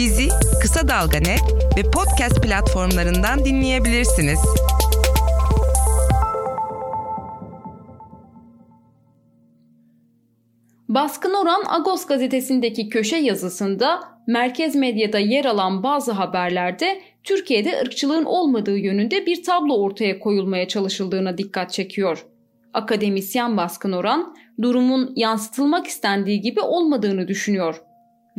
Bizi 0.00 0.28
Kısa 0.62 0.88
Dalga 0.88 1.18
Net 1.18 1.42
ve 1.76 1.90
podcast 1.90 2.42
platformlarından 2.42 3.44
dinleyebilirsiniz. 3.44 4.38
Baskın 10.88 11.34
Oran 11.34 11.62
Agos 11.68 12.06
gazetesindeki 12.06 12.88
köşe 12.88 13.16
yazısında 13.16 14.00
merkez 14.26 14.74
medyada 14.74 15.18
yer 15.18 15.44
alan 15.44 15.82
bazı 15.82 16.12
haberlerde 16.12 17.00
Türkiye'de 17.24 17.80
ırkçılığın 17.80 18.24
olmadığı 18.24 18.78
yönünde 18.78 19.26
bir 19.26 19.42
tablo 19.42 19.82
ortaya 19.82 20.18
koyulmaya 20.18 20.68
çalışıldığına 20.68 21.38
dikkat 21.38 21.72
çekiyor. 21.72 22.26
Akademisyen 22.74 23.56
Baskın 23.56 23.92
Oran 23.92 24.36
durumun 24.62 25.12
yansıtılmak 25.16 25.86
istendiği 25.86 26.40
gibi 26.40 26.60
olmadığını 26.60 27.28
düşünüyor 27.28 27.89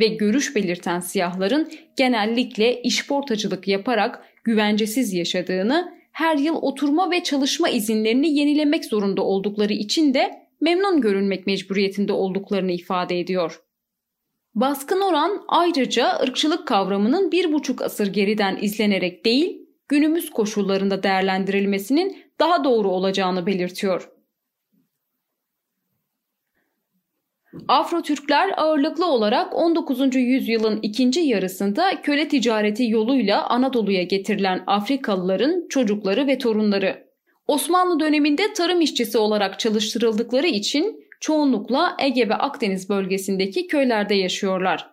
ve 0.02 0.06
görüş 0.06 0.56
belirten 0.56 1.00
siyahların 1.00 1.70
genellikle 1.96 2.82
işportacılık 2.82 3.68
yaparak 3.68 4.24
güvencesiz 4.44 5.12
yaşadığını, 5.12 5.92
her 6.12 6.36
yıl 6.36 6.54
oturma 6.54 7.10
ve 7.10 7.22
çalışma 7.22 7.68
izinlerini 7.68 8.38
yenilemek 8.38 8.84
zorunda 8.84 9.22
oldukları 9.22 9.72
için 9.72 10.14
de 10.14 10.30
memnun 10.60 11.00
görünmek 11.00 11.46
mecburiyetinde 11.46 12.12
olduklarını 12.12 12.72
ifade 12.72 13.20
ediyor. 13.20 13.60
Baskın 14.54 15.00
oran 15.00 15.44
ayrıca 15.48 16.20
ırkçılık 16.22 16.68
kavramının 16.68 17.32
bir 17.32 17.52
buçuk 17.52 17.82
asır 17.82 18.06
geriden 18.06 18.58
izlenerek 18.60 19.24
değil, 19.24 19.58
günümüz 19.88 20.30
koşullarında 20.30 21.02
değerlendirilmesinin 21.02 22.16
daha 22.40 22.64
doğru 22.64 22.88
olacağını 22.88 23.46
belirtiyor. 23.46 24.11
Afro-Türkler 27.68 28.54
ağırlıklı 28.56 29.06
olarak 29.06 29.54
19. 29.56 30.16
yüzyılın 30.16 30.78
ikinci 30.82 31.20
yarısında 31.20 32.02
köle 32.02 32.28
ticareti 32.28 32.90
yoluyla 32.90 33.46
Anadolu'ya 33.46 34.02
getirilen 34.02 34.64
Afrikalıların 34.66 35.66
çocukları 35.68 36.26
ve 36.26 36.38
torunları. 36.38 37.06
Osmanlı 37.46 38.00
döneminde 38.00 38.52
tarım 38.52 38.80
işçisi 38.80 39.18
olarak 39.18 39.58
çalıştırıldıkları 39.58 40.46
için 40.46 41.04
çoğunlukla 41.20 41.96
Ege 41.98 42.28
ve 42.28 42.34
Akdeniz 42.34 42.88
bölgesindeki 42.88 43.66
köylerde 43.66 44.14
yaşıyorlar. 44.14 44.90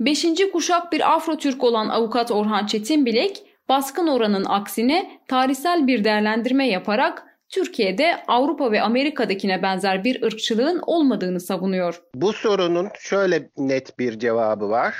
Beşinci 0.00 0.50
kuşak 0.50 0.92
bir 0.92 1.14
Afro-Türk 1.14 1.64
olan 1.64 1.88
avukat 1.88 2.30
Orhan 2.30 2.66
Çetinbilek, 2.66 3.42
baskın 3.68 4.06
oranın 4.06 4.44
aksine 4.44 5.20
tarihsel 5.28 5.86
bir 5.86 6.04
değerlendirme 6.04 6.68
yaparak 6.68 7.33
Türkiye'de 7.54 8.22
Avrupa 8.28 8.72
ve 8.72 8.82
Amerika'dakine 8.82 9.62
benzer 9.62 10.04
bir 10.04 10.22
ırkçılığın 10.22 10.80
olmadığını 10.86 11.40
savunuyor. 11.40 12.02
Bu 12.14 12.32
sorunun 12.32 12.88
şöyle 13.00 13.50
net 13.56 13.98
bir 13.98 14.18
cevabı 14.18 14.70
var. 14.70 14.94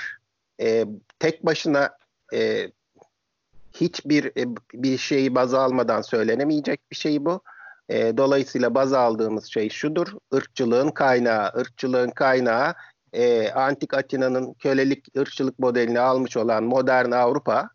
Ee, 0.60 0.84
tek 1.18 1.46
başına 1.46 1.90
e, 2.34 2.70
hiçbir 3.72 4.24
e, 4.24 4.44
bir 4.74 4.98
şeyi 4.98 5.34
baz 5.34 5.54
almadan 5.54 6.02
söylenemeyecek 6.02 6.80
bir 6.90 6.96
şey 6.96 7.24
bu. 7.24 7.40
E, 7.88 8.16
dolayısıyla 8.16 8.74
baz 8.74 8.92
aldığımız 8.92 9.46
şey 9.46 9.70
şudur. 9.70 10.08
Irkçılığın 10.32 10.90
kaynağı, 10.90 11.52
ırkçılığın 11.56 12.10
kaynağı 12.10 12.74
e, 13.12 13.50
Antik 13.50 13.94
Atina'nın 13.94 14.54
kölelik 14.54 15.16
ırkçılık 15.18 15.58
modelini 15.58 16.00
almış 16.00 16.36
olan 16.36 16.64
modern 16.64 17.10
Avrupa, 17.10 17.68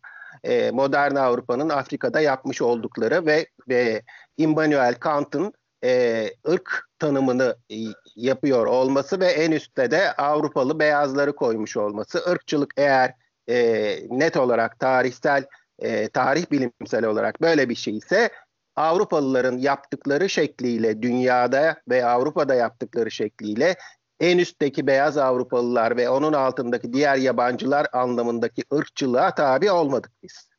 e, 0.44 0.70
modern 0.70 1.14
Avrupa'nın 1.14 1.68
Afrika'da 1.68 2.20
yapmış 2.20 2.62
oldukları 2.62 3.26
ve, 3.26 3.46
ve 3.68 4.02
Immanuel 4.40 4.94
Kant'ın 4.94 5.52
e, 5.84 6.26
ırk 6.48 6.82
tanımını 6.98 7.56
e, 7.72 7.76
yapıyor 8.16 8.66
olması 8.66 9.20
ve 9.20 9.26
en 9.26 9.52
üstte 9.52 9.90
de 9.90 10.12
Avrupalı 10.12 10.78
beyazları 10.78 11.36
koymuş 11.36 11.76
olması. 11.76 12.22
Irkçılık 12.32 12.74
eğer 12.76 13.14
e, 13.48 13.96
net 14.10 14.36
olarak 14.36 14.78
tarihsel, 14.80 15.44
e, 15.78 16.08
tarih 16.08 16.50
bilimsel 16.50 17.04
olarak 17.04 17.40
böyle 17.40 17.68
bir 17.68 17.74
şey 17.74 17.96
ise 17.96 18.30
Avrupalıların 18.76 19.58
yaptıkları 19.58 20.28
şekliyle 20.28 21.02
dünyada 21.02 21.76
ve 21.88 22.06
Avrupa'da 22.06 22.54
yaptıkları 22.54 23.10
şekliyle 23.10 23.76
en 24.20 24.38
üstteki 24.38 24.86
beyaz 24.86 25.18
Avrupalılar 25.18 25.96
ve 25.96 26.08
onun 26.08 26.32
altındaki 26.32 26.92
diğer 26.92 27.16
yabancılar 27.16 27.86
anlamındaki 27.92 28.62
ırkçılığa 28.72 29.34
tabi 29.34 29.70
olmadık 29.70 30.12
biz. 30.22 30.49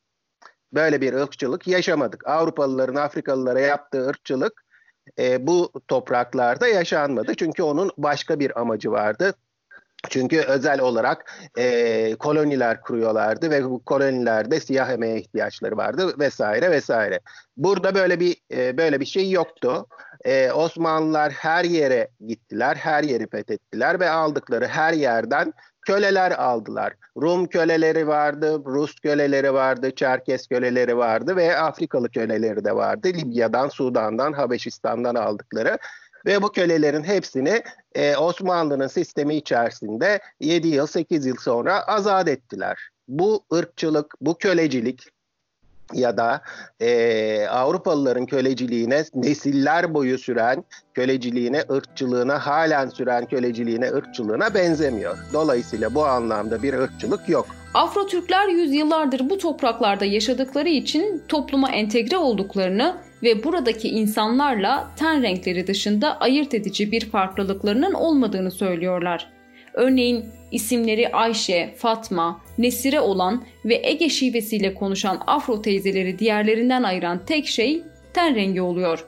Böyle 0.73 1.01
bir 1.01 1.13
ırkçılık 1.13 1.67
yaşamadık. 1.67 2.27
Avrupalıların 2.27 2.95
Afrikalılara 2.95 3.59
yaptığı 3.59 4.07
ırkçılık 4.07 4.63
e, 5.19 5.47
bu 5.47 5.71
topraklarda 5.87 6.67
yaşanmadı. 6.67 7.35
Çünkü 7.35 7.63
onun 7.63 7.91
başka 7.97 8.39
bir 8.39 8.59
amacı 8.61 8.91
vardı. 8.91 9.33
Çünkü 10.09 10.41
özel 10.41 10.79
olarak 10.81 11.31
e, 11.57 12.15
koloniler 12.15 12.81
kuruyorlardı 12.81 13.49
ve 13.49 13.63
bu 13.63 13.85
kolonilerde 13.85 14.59
siyah 14.59 14.89
emeğe 14.89 15.19
ihtiyaçları 15.19 15.77
vardı 15.77 16.19
vesaire 16.19 16.71
vesaire. 16.71 17.19
Burada 17.57 17.95
böyle 17.95 18.19
bir 18.19 18.35
e, 18.51 18.77
böyle 18.77 18.99
bir 18.99 19.05
şey 19.05 19.31
yoktu. 19.31 19.87
E, 20.25 20.51
Osmanlılar 20.51 21.31
her 21.31 21.63
yere 21.63 22.09
gittiler, 22.27 22.75
her 22.75 23.03
yeri 23.03 23.29
fethettiler 23.29 23.99
ve 23.99 24.09
aldıkları 24.09 24.67
her 24.67 24.93
yerden 24.93 25.53
köleler 25.81 26.31
aldılar. 26.31 26.93
Rum 27.17 27.47
köleleri 27.47 28.07
vardı, 28.07 28.61
Rus 28.65 29.00
köleleri 29.00 29.53
vardı, 29.53 29.91
Çerkes 29.95 30.47
köleleri 30.47 30.97
vardı 30.97 31.35
ve 31.35 31.57
Afrikalı 31.57 32.09
köleleri 32.09 32.65
de 32.65 32.75
vardı. 32.75 33.07
Libya'dan, 33.07 33.69
Sudan'dan, 33.69 34.33
Habeşistan'dan 34.33 35.15
aldıkları 35.15 35.77
ve 36.25 36.41
bu 36.41 36.51
kölelerin 36.51 37.03
hepsini 37.03 37.63
e, 37.95 38.15
Osmanlı'nın 38.15 38.87
sistemi 38.87 39.35
içerisinde 39.35 40.20
7 40.39 40.67
yıl 40.67 40.87
8 40.87 41.25
yıl 41.25 41.37
sonra 41.37 41.87
azat 41.87 42.27
ettiler. 42.27 42.89
Bu 43.07 43.46
ırkçılık, 43.53 44.13
bu 44.22 44.37
kölecilik 44.37 45.09
ya 45.93 46.17
da 46.17 46.41
e, 46.79 47.47
Avrupalıların 47.47 48.25
köleciliğine 48.25 49.03
nesiller 49.13 49.93
boyu 49.93 50.17
süren 50.17 50.63
köleciliğine, 50.93 51.63
ırkçılığına, 51.71 52.47
halen 52.47 52.89
süren 52.89 53.25
köleciliğine, 53.25 53.91
ırkçılığına 53.91 54.53
benzemiyor. 54.53 55.17
Dolayısıyla 55.33 55.95
bu 55.95 56.05
anlamda 56.05 56.63
bir 56.63 56.73
ırkçılık 56.73 57.29
yok. 57.29 57.47
Afro-Türkler 57.73 58.47
yüzyıllardır 58.47 59.29
bu 59.29 59.37
topraklarda 59.37 60.05
yaşadıkları 60.05 60.69
için 60.69 61.23
topluma 61.27 61.71
entegre 61.71 62.17
olduklarını 62.17 62.95
ve 63.23 63.43
buradaki 63.43 63.89
insanlarla 63.89 64.87
ten 64.95 65.21
renkleri 65.21 65.67
dışında 65.67 66.19
ayırt 66.19 66.53
edici 66.53 66.91
bir 66.91 67.09
farklılıklarının 67.09 67.93
olmadığını 67.93 68.51
söylüyorlar. 68.51 69.29
Örneğin 69.73 70.25
isimleri 70.51 71.11
Ayşe, 71.14 71.74
Fatma, 71.77 72.42
Nesire 72.57 73.00
olan 73.00 73.44
ve 73.66 73.81
Ege 73.83 74.09
şivesiyle 74.09 74.74
konuşan 74.74 75.22
Afro 75.27 75.61
teyzeleri 75.61 76.20
diğerlerinden 76.20 76.83
ayıran 76.83 77.20
tek 77.25 77.48
şey 77.48 77.83
ten 78.14 78.35
rengi 78.35 78.61
oluyor. 78.61 79.07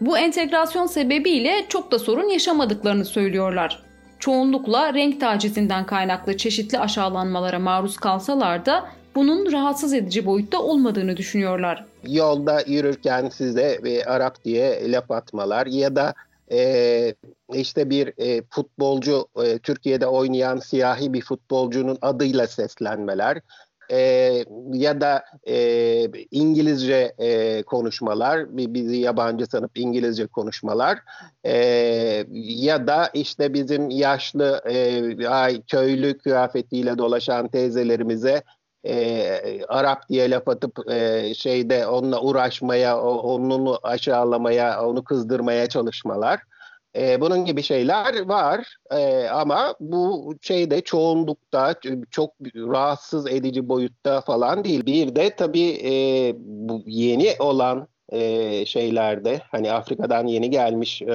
Bu 0.00 0.18
entegrasyon 0.18 0.86
sebebiyle 0.86 1.64
çok 1.68 1.92
da 1.92 1.98
sorun 1.98 2.28
yaşamadıklarını 2.28 3.04
söylüyorlar. 3.04 3.82
Çoğunlukla 4.18 4.94
renk 4.94 5.20
tacizinden 5.20 5.86
kaynaklı 5.86 6.36
çeşitli 6.36 6.78
aşağılanmalara 6.78 7.58
maruz 7.58 7.96
kalsalar 7.96 8.66
da 8.66 8.86
bunun 9.14 9.52
rahatsız 9.52 9.94
edici 9.94 10.26
boyutta 10.26 10.62
olmadığını 10.62 11.16
düşünüyorlar. 11.16 11.84
Yolda 12.08 12.62
yürürken 12.66 13.28
size 13.28 13.80
bir 13.84 14.14
Arap 14.14 14.44
diye 14.44 14.92
laf 14.92 15.10
atmalar 15.10 15.66
ya 15.66 15.96
da 15.96 16.14
e, 16.54 17.14
işte 17.52 17.90
bir 17.90 18.12
e, 18.18 18.42
futbolcu 18.50 19.26
e, 19.44 19.58
Türkiye'de 19.58 20.06
oynayan 20.06 20.58
siyahi 20.58 21.12
bir 21.12 21.22
futbolcunun 21.22 21.98
adıyla 22.02 22.46
seslenmeler 22.46 23.40
e, 23.90 23.98
ya 24.72 25.00
da 25.00 25.24
e, 25.48 25.56
İngilizce 26.30 27.14
e, 27.18 27.62
konuşmalar 27.62 28.56
bizi 28.56 28.96
yabancı 28.96 29.46
sanıp 29.46 29.78
İngilizce 29.78 30.26
konuşmalar 30.26 30.98
e, 31.44 31.54
ya 32.34 32.86
da 32.86 33.10
işte 33.14 33.54
bizim 33.54 33.90
yaşlı 33.90 34.62
e, 34.70 35.60
köylü 35.60 36.18
kıyafetiyle 36.18 36.98
dolaşan 36.98 37.48
teyzelerimize 37.48 38.42
e, 38.86 39.64
Arap 39.68 40.08
diye 40.08 40.30
laf 40.30 40.48
atıp 40.48 40.90
e, 40.90 41.34
şeyde 41.34 41.86
onunla 41.86 42.20
uğraşmaya, 42.20 43.00
onu 43.00 43.78
aşağılamaya, 43.82 44.86
onu 44.86 45.04
kızdırmaya 45.04 45.68
çalışmalar. 45.68 46.40
E, 46.96 47.20
bunun 47.20 47.44
gibi 47.44 47.62
şeyler 47.62 48.28
var 48.28 48.76
e, 48.90 49.28
ama 49.28 49.74
bu 49.80 50.34
şeyde 50.42 50.80
çoğunlukta 50.80 51.74
çok 52.10 52.30
rahatsız 52.56 53.26
edici 53.26 53.68
boyutta 53.68 54.20
falan 54.20 54.64
değil. 54.64 54.86
Bir 54.86 55.16
de 55.16 55.36
tabii 55.36 55.70
e, 55.84 55.92
bu 56.38 56.82
yeni 56.86 57.36
olan 57.38 57.88
e, 58.08 58.66
şeylerde 58.66 59.40
hani 59.50 59.72
Afrika'dan 59.72 60.26
yeni 60.26 60.50
gelmiş 60.50 61.02
e, 61.02 61.14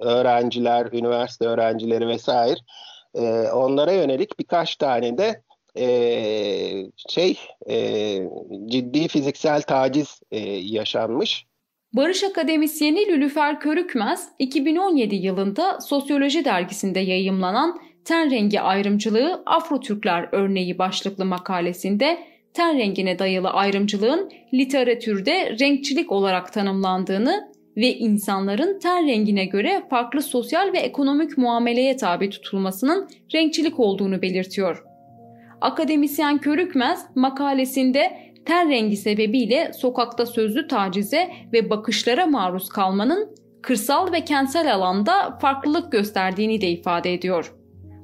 öğrenciler, 0.00 0.92
üniversite 0.92 1.46
öğrencileri 1.46 2.08
vesaire 2.08 2.60
e, 3.14 3.48
onlara 3.52 3.92
yönelik 3.92 4.38
birkaç 4.38 4.76
tane 4.76 5.18
de 5.18 5.42
e, 5.78 6.87
şey 7.08 7.38
e, 7.70 8.18
ciddi 8.66 9.08
fiziksel 9.08 9.62
taciz 9.62 10.20
e, 10.30 10.38
yaşanmış. 10.48 11.46
Barış 11.92 12.24
Akademisyeni 12.24 13.06
Lülüfer 13.06 13.60
Körükmez 13.60 14.28
2017 14.38 15.14
yılında 15.14 15.80
Sosyoloji 15.80 16.44
dergisinde 16.44 17.00
yayımlanan 17.00 17.80
Ten 18.04 18.30
rengi 18.30 18.60
ayrımcılığı 18.60 19.42
Afro-Türkler 19.46 20.28
örneği 20.32 20.78
başlıklı 20.78 21.24
makalesinde 21.24 22.18
ten 22.54 22.78
rengine 22.78 23.18
dayalı 23.18 23.50
ayrımcılığın 23.50 24.30
literatürde 24.54 25.56
renkçilik 25.60 26.12
olarak 26.12 26.52
tanımlandığını 26.52 27.52
ve 27.76 27.94
insanların 27.94 28.78
ten 28.78 29.06
rengine 29.06 29.44
göre 29.44 29.82
farklı 29.90 30.22
sosyal 30.22 30.72
ve 30.72 30.78
ekonomik 30.78 31.38
muameleye 31.38 31.96
tabi 31.96 32.30
tutulmasının 32.30 33.08
renkçilik 33.34 33.80
olduğunu 33.80 34.22
belirtiyor. 34.22 34.87
Akademisyen 35.60 36.38
Körükmez 36.38 37.06
makalesinde 37.14 38.32
ten 38.46 38.70
rengi 38.70 38.96
sebebiyle 38.96 39.72
sokakta 39.72 40.26
sözlü 40.26 40.68
tacize 40.68 41.30
ve 41.52 41.70
bakışlara 41.70 42.26
maruz 42.26 42.68
kalmanın 42.68 43.34
kırsal 43.62 44.12
ve 44.12 44.24
kentsel 44.24 44.74
alanda 44.74 45.38
farklılık 45.40 45.92
gösterdiğini 45.92 46.60
de 46.60 46.68
ifade 46.68 47.14
ediyor. 47.14 47.54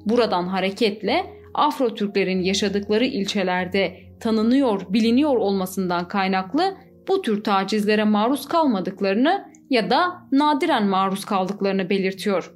Buradan 0.05 0.47
hareketle 0.47 1.25
Afro 1.53 1.93
Türklerin 1.93 2.41
yaşadıkları 2.41 3.05
ilçelerde 3.05 3.97
tanınıyor, 4.19 4.81
biliniyor 4.89 5.35
olmasından 5.35 6.07
kaynaklı 6.07 6.77
bu 7.07 7.21
tür 7.21 7.43
tacizlere 7.43 8.03
maruz 8.03 8.47
kalmadıklarını 8.47 9.45
ya 9.69 9.89
da 9.89 10.27
nadiren 10.31 10.87
maruz 10.87 11.25
kaldıklarını 11.25 11.89
belirtiyor. 11.89 12.53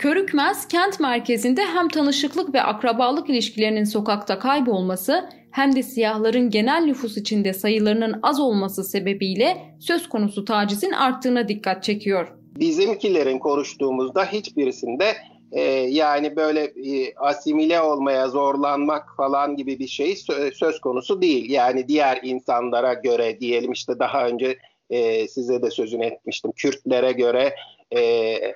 Körükmez 0.00 0.68
kent 0.68 1.00
merkezinde 1.00 1.62
hem 1.62 1.88
tanışıklık 1.88 2.54
ve 2.54 2.62
akrabalık 2.62 3.30
ilişkilerinin 3.30 3.84
sokakta 3.84 4.38
kaybolması 4.38 5.28
hem 5.50 5.76
de 5.76 5.82
siyahların 5.82 6.50
genel 6.50 6.84
nüfus 6.84 7.16
içinde 7.16 7.52
sayılarının 7.52 8.20
az 8.22 8.40
olması 8.40 8.84
sebebiyle 8.84 9.56
söz 9.80 10.08
konusu 10.08 10.44
tacizin 10.44 10.92
arttığına 10.92 11.48
dikkat 11.48 11.82
çekiyor. 11.82 12.28
Bizimkilerin 12.58 13.38
konuştuğumuzda 13.38 14.24
hiçbirisinde 14.24 15.12
e, 15.52 15.62
yani 15.72 16.36
böyle 16.36 16.60
e, 16.62 17.14
asimile 17.14 17.80
olmaya 17.80 18.28
zorlanmak 18.28 19.16
falan 19.16 19.56
gibi 19.56 19.78
bir 19.78 19.88
şey 19.88 20.16
söz 20.54 20.80
konusu 20.80 21.22
değil. 21.22 21.50
Yani 21.50 21.88
diğer 21.88 22.20
insanlara 22.22 22.94
göre 22.94 23.40
diyelim 23.40 23.72
işte 23.72 23.98
daha 23.98 24.26
önce 24.26 24.58
e, 24.90 25.28
size 25.28 25.62
de 25.62 25.70
sözünü 25.70 26.04
etmiştim. 26.04 26.52
Kürtlere 26.56 27.12
göre, 27.12 27.54
e, 27.90 28.00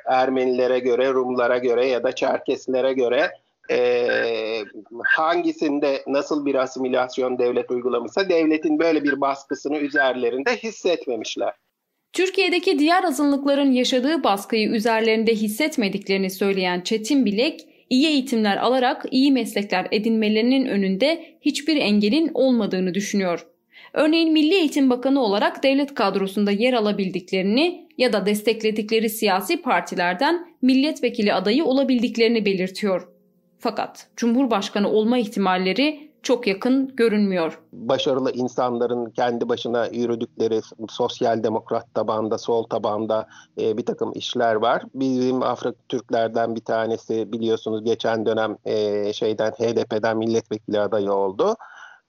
Ermenilere 0.06 0.78
göre, 0.78 1.12
Rumlara 1.12 1.58
göre 1.58 1.86
ya 1.86 2.02
da 2.02 2.12
Çerkeslere 2.12 2.92
göre 2.92 3.30
e, 3.70 4.08
hangisinde 5.04 6.02
nasıl 6.06 6.46
bir 6.46 6.54
asimilasyon 6.54 7.38
devlet 7.38 7.70
uygulamışsa 7.70 8.28
devletin 8.28 8.78
böyle 8.78 9.04
bir 9.04 9.20
baskısını 9.20 9.76
üzerlerinde 9.76 10.56
hissetmemişler. 10.56 11.54
Türkiye'deki 12.12 12.78
diğer 12.78 13.04
azınlıkların 13.04 13.72
yaşadığı 13.72 14.24
baskıyı 14.24 14.68
üzerlerinde 14.68 15.34
hissetmediklerini 15.34 16.30
söyleyen 16.30 16.80
Çetin 16.80 17.24
Bilek, 17.24 17.60
iyi 17.90 18.06
eğitimler 18.06 18.56
alarak 18.56 19.04
iyi 19.10 19.32
meslekler 19.32 19.88
edinmelerinin 19.90 20.66
önünde 20.66 21.24
hiçbir 21.40 21.76
engelin 21.76 22.30
olmadığını 22.34 22.94
düşünüyor. 22.94 23.46
Örneğin 23.94 24.32
Milli 24.32 24.54
Eğitim 24.54 24.90
Bakanı 24.90 25.22
olarak 25.22 25.62
devlet 25.62 25.94
kadrosunda 25.94 26.50
yer 26.50 26.72
alabildiklerini 26.72 27.88
ya 27.98 28.12
da 28.12 28.26
destekledikleri 28.26 29.10
siyasi 29.10 29.62
partilerden 29.62 30.46
milletvekili 30.62 31.34
adayı 31.34 31.64
olabildiklerini 31.64 32.46
belirtiyor. 32.46 33.08
Fakat 33.58 34.08
Cumhurbaşkanı 34.16 34.88
olma 34.88 35.18
ihtimalleri 35.18 36.10
çok 36.22 36.46
yakın 36.46 36.96
görünmüyor. 36.96 37.60
Başarılı 37.72 38.32
insanların 38.32 39.10
kendi 39.10 39.48
başına 39.48 39.86
yürüdükleri 39.86 40.60
sosyal 40.88 41.42
demokrat 41.42 41.94
tabanda, 41.94 42.38
sol 42.38 42.62
tabanda 42.62 43.28
e, 43.60 43.76
bir 43.76 43.86
takım 43.86 44.12
işler 44.14 44.54
var. 44.54 44.82
Bizim 44.94 45.42
Afrika 45.42 45.74
Türklerden 45.88 46.54
bir 46.54 46.60
tanesi 46.60 47.32
biliyorsunuz 47.32 47.84
geçen 47.84 48.26
dönem 48.26 48.56
e, 48.64 49.12
şeyden 49.12 49.50
HDP'den 49.50 50.16
milletvekili 50.16 50.80
adayı 50.80 51.12
oldu. 51.12 51.56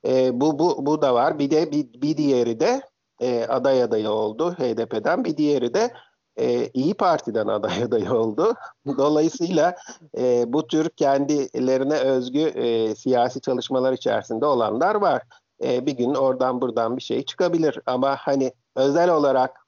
E, 0.08 0.42
bu, 0.42 0.60
bu, 0.60 0.86
bu 0.86 1.02
da 1.02 1.14
var. 1.14 1.40
Bir 1.40 1.52
de 1.52 1.72
bir, 1.72 2.02
bir 2.02 2.18
diğeri 2.18 2.60
de 2.60 2.82
e, 3.22 3.46
aday 3.46 3.84
adayı 3.84 4.10
oldu 4.10 4.54
HDP'den. 4.54 5.26
Bir 5.26 5.38
diğeri 5.38 5.74
de 5.74 5.92
e, 6.38 6.70
İyi 6.74 6.94
Parti'den 6.94 7.48
aday 7.48 7.84
adayı 7.84 8.14
oldu. 8.14 8.54
Dolayısıyla 8.98 9.76
e, 10.18 10.54
bu 10.54 10.68
tür 10.68 10.90
kendilerine 10.90 11.98
özgü 11.98 12.40
e, 12.40 12.96
siyasi 12.96 13.42
çalışmalar 13.42 13.94
içerisinde 13.94 14.46
olanlar 14.46 14.96
var. 14.96 15.22
E, 15.64 15.86
bir 15.86 15.98
gün 15.98 16.14
oradan 16.14 16.62
buradan 16.62 16.98
bir 16.98 17.02
şey 17.02 17.26
çıkabilir. 17.26 17.80
Ama 17.86 18.16
hani 18.16 18.54
özel 18.76 19.10
olarak 19.10 19.66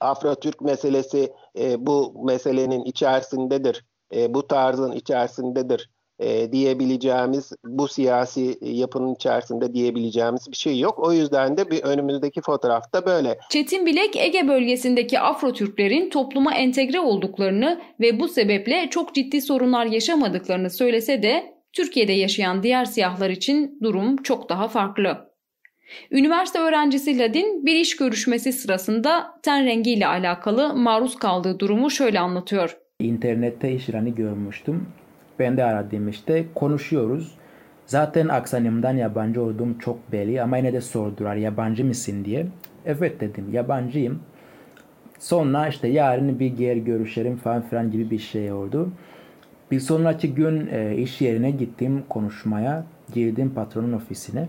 Afro-Türk 0.00 0.60
meselesi 0.60 1.32
e, 1.58 1.86
bu 1.86 2.24
meselenin 2.24 2.84
içerisindedir. 2.84 3.84
E, 4.14 4.34
bu 4.34 4.46
tarzın 4.46 4.92
içerisindedir 4.92 5.90
e, 6.18 6.52
diyebileceğimiz 6.52 7.52
bu 7.64 7.88
siyasi 7.88 8.58
yapının 8.60 9.14
içerisinde 9.14 9.74
diyebileceğimiz 9.74 10.50
bir 10.50 10.56
şey 10.56 10.78
yok. 10.78 10.98
O 10.98 11.12
yüzden 11.12 11.56
de 11.56 11.70
bir 11.70 11.82
önümüzdeki 11.82 12.40
fotoğrafta 12.40 13.06
böyle. 13.06 13.38
Çetin 13.50 13.86
Bilek 13.86 14.16
Ege 14.16 14.48
bölgesindeki 14.48 15.20
Afro 15.20 15.52
Türklerin 15.52 16.10
topluma 16.10 16.54
entegre 16.54 17.00
olduklarını 17.00 17.80
ve 18.00 18.20
bu 18.20 18.28
sebeple 18.28 18.88
çok 18.90 19.14
ciddi 19.14 19.42
sorunlar 19.42 19.86
yaşamadıklarını 19.86 20.70
söylese 20.70 21.22
de 21.22 21.54
Türkiye'de 21.72 22.12
yaşayan 22.12 22.62
diğer 22.62 22.84
siyahlar 22.84 23.30
için 23.30 23.78
durum 23.82 24.16
çok 24.16 24.48
daha 24.48 24.68
farklı. 24.68 25.34
Üniversite 26.10 26.58
öğrencisi 26.58 27.18
Ladin 27.18 27.66
bir 27.66 27.74
iş 27.74 27.96
görüşmesi 27.96 28.52
sırasında 28.52 29.40
ten 29.42 29.64
rengiyle 29.64 30.06
alakalı 30.06 30.74
maruz 30.74 31.16
kaldığı 31.16 31.58
durumu 31.58 31.90
şöyle 31.90 32.20
anlatıyor. 32.20 32.78
İnternette 33.00 33.72
iş 33.72 33.88
ilanı 33.88 34.08
görmüştüm. 34.08 34.86
Ben 35.38 35.56
de 35.56 35.64
aradım 35.64 36.08
işte 36.08 36.44
konuşuyoruz. 36.54 37.34
Zaten 37.86 38.28
aksanımdan 38.28 38.96
yabancı 38.96 39.42
olduğum 39.42 39.78
çok 39.78 40.12
belli 40.12 40.42
ama 40.42 40.56
yine 40.56 40.72
de 40.72 40.80
sordular 40.80 41.36
yabancı 41.36 41.84
mısın 41.84 42.24
diye. 42.24 42.46
Evet 42.86 43.20
dedim 43.20 43.52
yabancıyım. 43.52 44.20
Sonra 45.18 45.68
işte 45.68 45.88
yarın 45.88 46.38
bir 46.38 46.46
gel 46.46 46.78
görüşelim 46.78 47.36
falan 47.36 47.62
filan 47.62 47.90
gibi 47.90 48.10
bir 48.10 48.18
şey 48.18 48.52
oldu. 48.52 48.90
Bir 49.70 49.80
sonraki 49.80 50.34
gün 50.34 50.68
e, 50.72 50.96
iş 50.96 51.20
yerine 51.20 51.50
gittim 51.50 52.04
konuşmaya. 52.08 52.84
Girdim 53.12 53.52
patronun 53.54 53.92
ofisine. 53.92 54.48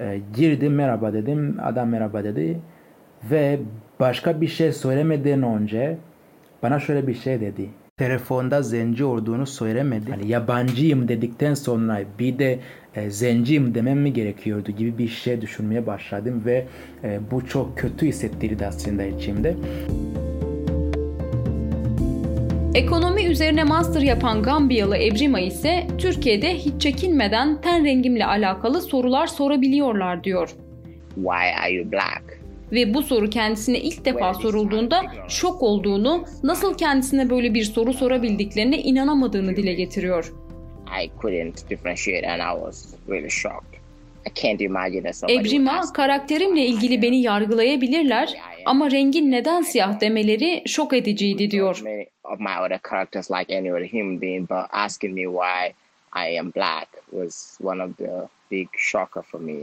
E, 0.00 0.20
girdim 0.36 0.74
merhaba 0.74 1.12
dedim. 1.12 1.56
Adam 1.62 1.88
merhaba 1.88 2.24
dedi. 2.24 2.60
Ve 3.30 3.58
başka 4.00 4.40
bir 4.40 4.48
şey 4.48 4.72
söylemeden 4.72 5.42
önce 5.42 5.98
bana 6.62 6.80
şöyle 6.80 7.06
bir 7.06 7.14
şey 7.14 7.40
dedi 7.40 7.68
telefonda 7.98 8.62
zenci 8.62 9.04
olduğunu 9.04 9.46
söylemedi. 9.46 10.10
Hani 10.10 10.28
yabancıyım 10.28 11.08
dedikten 11.08 11.54
sonra 11.54 12.00
bir 12.18 12.38
de 12.38 12.58
e, 12.94 13.10
zenciyim 13.10 13.74
demem 13.74 13.98
mi 13.98 14.12
gerekiyordu 14.12 14.70
gibi 14.70 14.98
bir 14.98 15.08
şey 15.08 15.40
düşünmeye 15.40 15.86
başladım 15.86 16.42
ve 16.46 16.66
e, 17.04 17.20
bu 17.30 17.46
çok 17.46 17.78
kötü 17.78 18.06
hissettirdi 18.06 18.66
aslında 18.66 19.04
içimde. 19.04 19.56
Ekonomi 22.74 23.24
üzerine 23.24 23.64
master 23.64 24.00
yapan 24.00 24.42
Gambiyalı 24.42 24.96
Ebrima 24.96 25.40
ise 25.40 25.86
Türkiye'de 25.98 26.54
hiç 26.54 26.82
çekinmeden 26.82 27.60
ten 27.60 27.84
rengimle 27.84 28.26
alakalı 28.26 28.82
sorular 28.82 29.26
sorabiliyorlar 29.26 30.24
diyor. 30.24 30.50
Why 31.14 31.54
are 31.62 31.72
you 31.72 31.92
black? 31.92 32.25
Ve 32.72 32.94
bu 32.94 33.02
soru 33.02 33.30
kendisine 33.30 33.80
ilk 33.80 34.04
defa 34.04 34.34
sorulduğunda 34.34 35.02
şok 35.28 35.62
olduğunu, 35.62 36.24
nasıl 36.42 36.78
kendisine 36.78 37.30
böyle 37.30 37.54
bir 37.54 37.64
soru 37.64 37.92
sorabildiklerine 37.92 38.78
inanamadığını 38.78 39.56
dile 39.56 39.74
getiriyor. 39.74 40.32
I 41.02 41.10
couldn't 41.20 41.70
differentiate 41.70 42.30
and 42.30 42.40
I 42.40 42.64
was 42.64 42.94
really 43.08 43.30
shocked. 43.30 43.76
Ebrima, 45.28 45.92
karakterimle 45.92 46.66
ilgili 46.66 47.02
beni 47.02 47.22
yargılayabilirler 47.22 48.34
ama 48.64 48.90
rengin 48.90 49.30
neden 49.30 49.62
siyah 49.62 50.00
demeleri 50.00 50.62
şok 50.66 50.92
ediciydi 50.92 51.50
diyor. 51.50 51.82
I 56.16 56.38
am 56.38 56.52
black 56.56 56.88
was 57.10 57.58
one 57.64 57.82
of 57.82 57.96
the 57.96 58.28
big 58.50 58.68
shocker 58.76 59.22
for 59.22 59.40
me. 59.40 59.54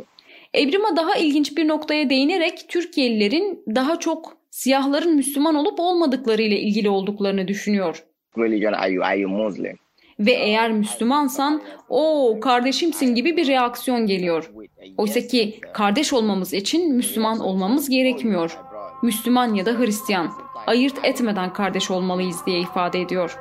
Ebrima 0.55 0.95
daha 0.95 1.15
ilginç 1.15 1.57
bir 1.57 1.67
noktaya 1.67 2.09
değinerek 2.09 2.65
Türkiye'lilerin 2.69 3.63
daha 3.75 3.99
çok 3.99 4.37
siyahların 4.49 5.15
Müslüman 5.15 5.55
olup 5.55 5.79
olmadıkları 5.79 6.41
ile 6.41 6.59
ilgili 6.59 6.89
olduklarını 6.89 7.47
düşünüyor. 7.47 8.03
Religion, 8.37 8.73
are 8.73 8.91
you, 8.91 9.03
are 9.03 9.19
you 9.19 9.31
Muslim? 9.31 9.77
Ve 10.19 10.31
eğer 10.31 10.71
Müslümansan 10.71 11.61
o 11.89 12.37
kardeşimsin 12.41 13.15
gibi 13.15 13.37
bir 13.37 13.47
reaksiyon 13.47 14.05
geliyor. 14.05 14.51
Oysa 14.97 15.19
ki 15.19 15.59
kardeş 15.73 16.13
olmamız 16.13 16.53
için 16.53 16.95
Müslüman 16.95 17.39
olmamız 17.39 17.89
gerekmiyor. 17.89 18.57
Müslüman 19.03 19.53
ya 19.53 19.65
da 19.65 19.79
Hristiyan 19.79 20.31
ayırt 20.67 21.05
etmeden 21.05 21.53
kardeş 21.53 21.91
olmalıyız 21.91 22.45
diye 22.45 22.59
ifade 22.59 23.01
ediyor. 23.01 23.37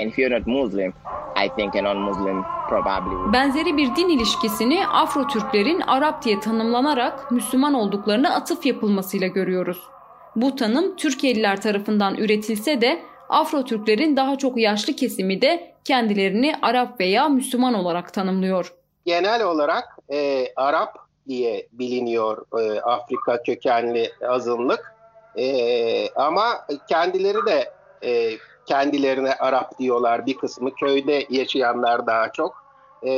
And 0.00 0.08
if 0.08 0.18
you're 0.18 0.30
not 0.30 0.46
Muslim, 0.46 0.92
I 1.44 1.48
think 1.56 1.76
a 1.76 1.82
non-Muslim. 1.82 2.55
Benzeri 3.32 3.76
bir 3.76 3.96
din 3.96 4.08
ilişkisini 4.08 4.86
Afro-Türklerin 4.86 5.80
Arap 5.80 6.22
diye 6.22 6.40
tanımlanarak 6.40 7.30
Müslüman 7.30 7.74
olduklarına 7.74 8.34
atıf 8.34 8.66
yapılmasıyla 8.66 9.26
görüyoruz. 9.26 9.82
Bu 10.36 10.56
tanım 10.56 10.96
Türkiye'liler 10.96 11.62
tarafından 11.62 12.14
üretilse 12.14 12.80
de 12.80 13.02
Afro-Türklerin 13.28 14.16
daha 14.16 14.38
çok 14.38 14.58
yaşlı 14.58 14.92
kesimi 14.92 15.42
de 15.42 15.74
kendilerini 15.84 16.54
Arap 16.62 17.00
veya 17.00 17.28
Müslüman 17.28 17.74
olarak 17.74 18.12
tanımlıyor. 18.12 18.72
Genel 19.04 19.42
olarak 19.42 19.84
e, 20.12 20.46
Arap 20.56 20.98
diye 21.28 21.66
biliniyor 21.72 22.44
e, 22.60 22.80
Afrika 22.80 23.42
kökenli 23.42 24.12
azınlık. 24.28 24.96
E, 25.38 26.10
ama 26.10 26.66
kendileri 26.88 27.46
de 27.46 27.72
e, 28.02 28.30
kendilerine 28.66 29.34
Arap 29.34 29.78
diyorlar 29.78 30.26
bir 30.26 30.36
kısmı 30.36 30.74
köyde 30.74 31.26
yaşayanlar 31.30 32.06
daha 32.06 32.32
çok. 32.32 32.66
E, 33.06 33.10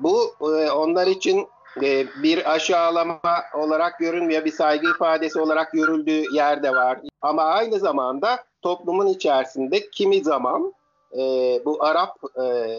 bu 0.00 0.34
e, 0.40 0.70
onlar 0.70 1.06
için 1.06 1.48
e, 1.82 2.06
bir 2.22 2.52
aşağılama 2.52 3.20
olarak 3.54 3.98
görünmüyor, 3.98 4.44
bir 4.44 4.52
saygı 4.52 4.90
ifadesi 4.90 5.40
olarak 5.40 5.72
görüldüğü 5.72 6.34
yerde 6.34 6.70
var. 6.70 6.98
Ama 7.22 7.42
aynı 7.42 7.78
zamanda 7.78 8.44
toplumun 8.62 9.06
içerisinde 9.06 9.90
kimi 9.90 10.24
zaman 10.24 10.72
e, 11.12 11.20
bu 11.64 11.84
Arap 11.84 12.16
e, 12.42 12.76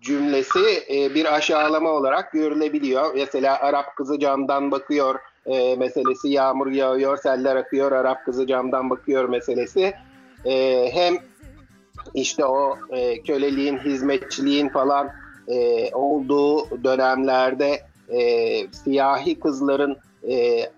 cümlesi 0.00 0.84
e, 0.90 1.14
bir 1.14 1.34
aşağılama 1.34 1.90
olarak 1.90 2.32
görülebiliyor. 2.32 3.14
Mesela 3.14 3.60
Arap 3.60 3.96
kızı 3.96 4.18
camdan 4.18 4.70
bakıyor 4.70 5.20
e, 5.46 5.76
meselesi, 5.76 6.28
yağmur 6.28 6.66
yağıyor, 6.66 7.16
seller 7.16 7.56
akıyor, 7.56 7.92
Arap 7.92 8.24
kızı 8.24 8.46
camdan 8.46 8.90
bakıyor 8.90 9.28
meselesi. 9.28 9.94
E, 10.44 10.88
hem 10.92 11.14
işte 12.14 12.44
o 12.44 12.76
e, 12.90 13.22
köleliğin, 13.22 13.78
hizmetçiliğin 13.78 14.68
falan 14.68 15.10
e, 15.48 15.90
olduğu 15.94 16.84
dönemlerde 16.84 17.80
e, 18.08 18.20
siyahi 18.72 19.40
kızların 19.40 19.96
e, 20.28 20.70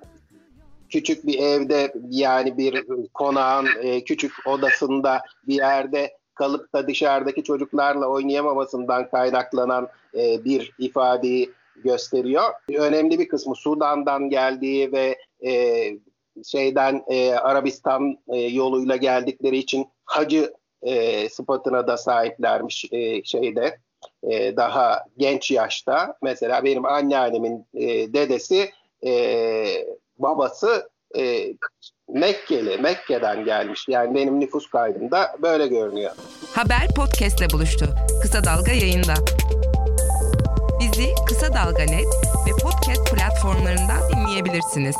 küçük 0.90 1.26
bir 1.26 1.38
evde 1.38 1.92
yani 2.10 2.58
bir 2.58 2.84
konağın 3.14 3.68
e, 3.82 4.04
küçük 4.04 4.32
odasında 4.46 5.20
bir 5.48 5.54
yerde 5.54 6.16
kalıp 6.34 6.72
da 6.72 6.88
dışarıdaki 6.88 7.42
çocuklarla 7.42 8.06
oynayamamasından 8.06 9.08
kaynaklanan 9.10 9.88
e, 10.14 10.44
bir 10.44 10.72
ifadeyi 10.78 11.50
gösteriyor. 11.84 12.44
Önemli 12.74 13.18
bir 13.18 13.28
kısmı 13.28 13.56
Sudan'dan 13.56 14.30
geldiği 14.30 14.92
ve 14.92 15.18
e, 15.46 15.84
şeyden 16.44 17.04
e, 17.08 17.34
Arabistan 17.34 18.18
e, 18.28 18.36
yoluyla 18.36 18.96
geldikleri 18.96 19.58
için 19.58 19.86
hacı 20.04 20.52
e, 20.82 21.28
sıfatına 21.28 21.86
da 21.86 21.96
sahiplermiş 21.96 22.84
e, 22.92 23.24
şeyde 23.24 23.78
e, 24.22 24.56
daha 24.56 25.04
genç 25.18 25.50
yaşta. 25.50 26.16
Mesela 26.22 26.64
benim 26.64 26.86
anneannemin 26.86 27.66
e, 27.74 28.12
dedesi 28.12 28.70
e, 29.06 29.12
babası 30.18 30.90
e, 31.18 31.52
Mekkeli, 32.08 32.78
Mekke'den 32.78 33.44
gelmiş. 33.44 33.86
Yani 33.88 34.14
benim 34.14 34.40
nüfus 34.40 34.70
kaydımda 34.70 35.36
böyle 35.42 35.66
görünüyor. 35.66 36.12
Haber 36.54 36.88
podcastle 36.96 37.50
buluştu. 37.50 37.86
Kısa 38.22 38.44
Dalga 38.44 38.72
yayında. 38.72 39.14
Bizi 40.80 41.14
Kısa 41.28 41.54
Dalga 41.54 41.82
Net 41.82 42.06
ve 42.46 42.50
podcast 42.62 43.14
platformlarından 43.14 44.00
dinleyebilirsiniz. 44.12 44.96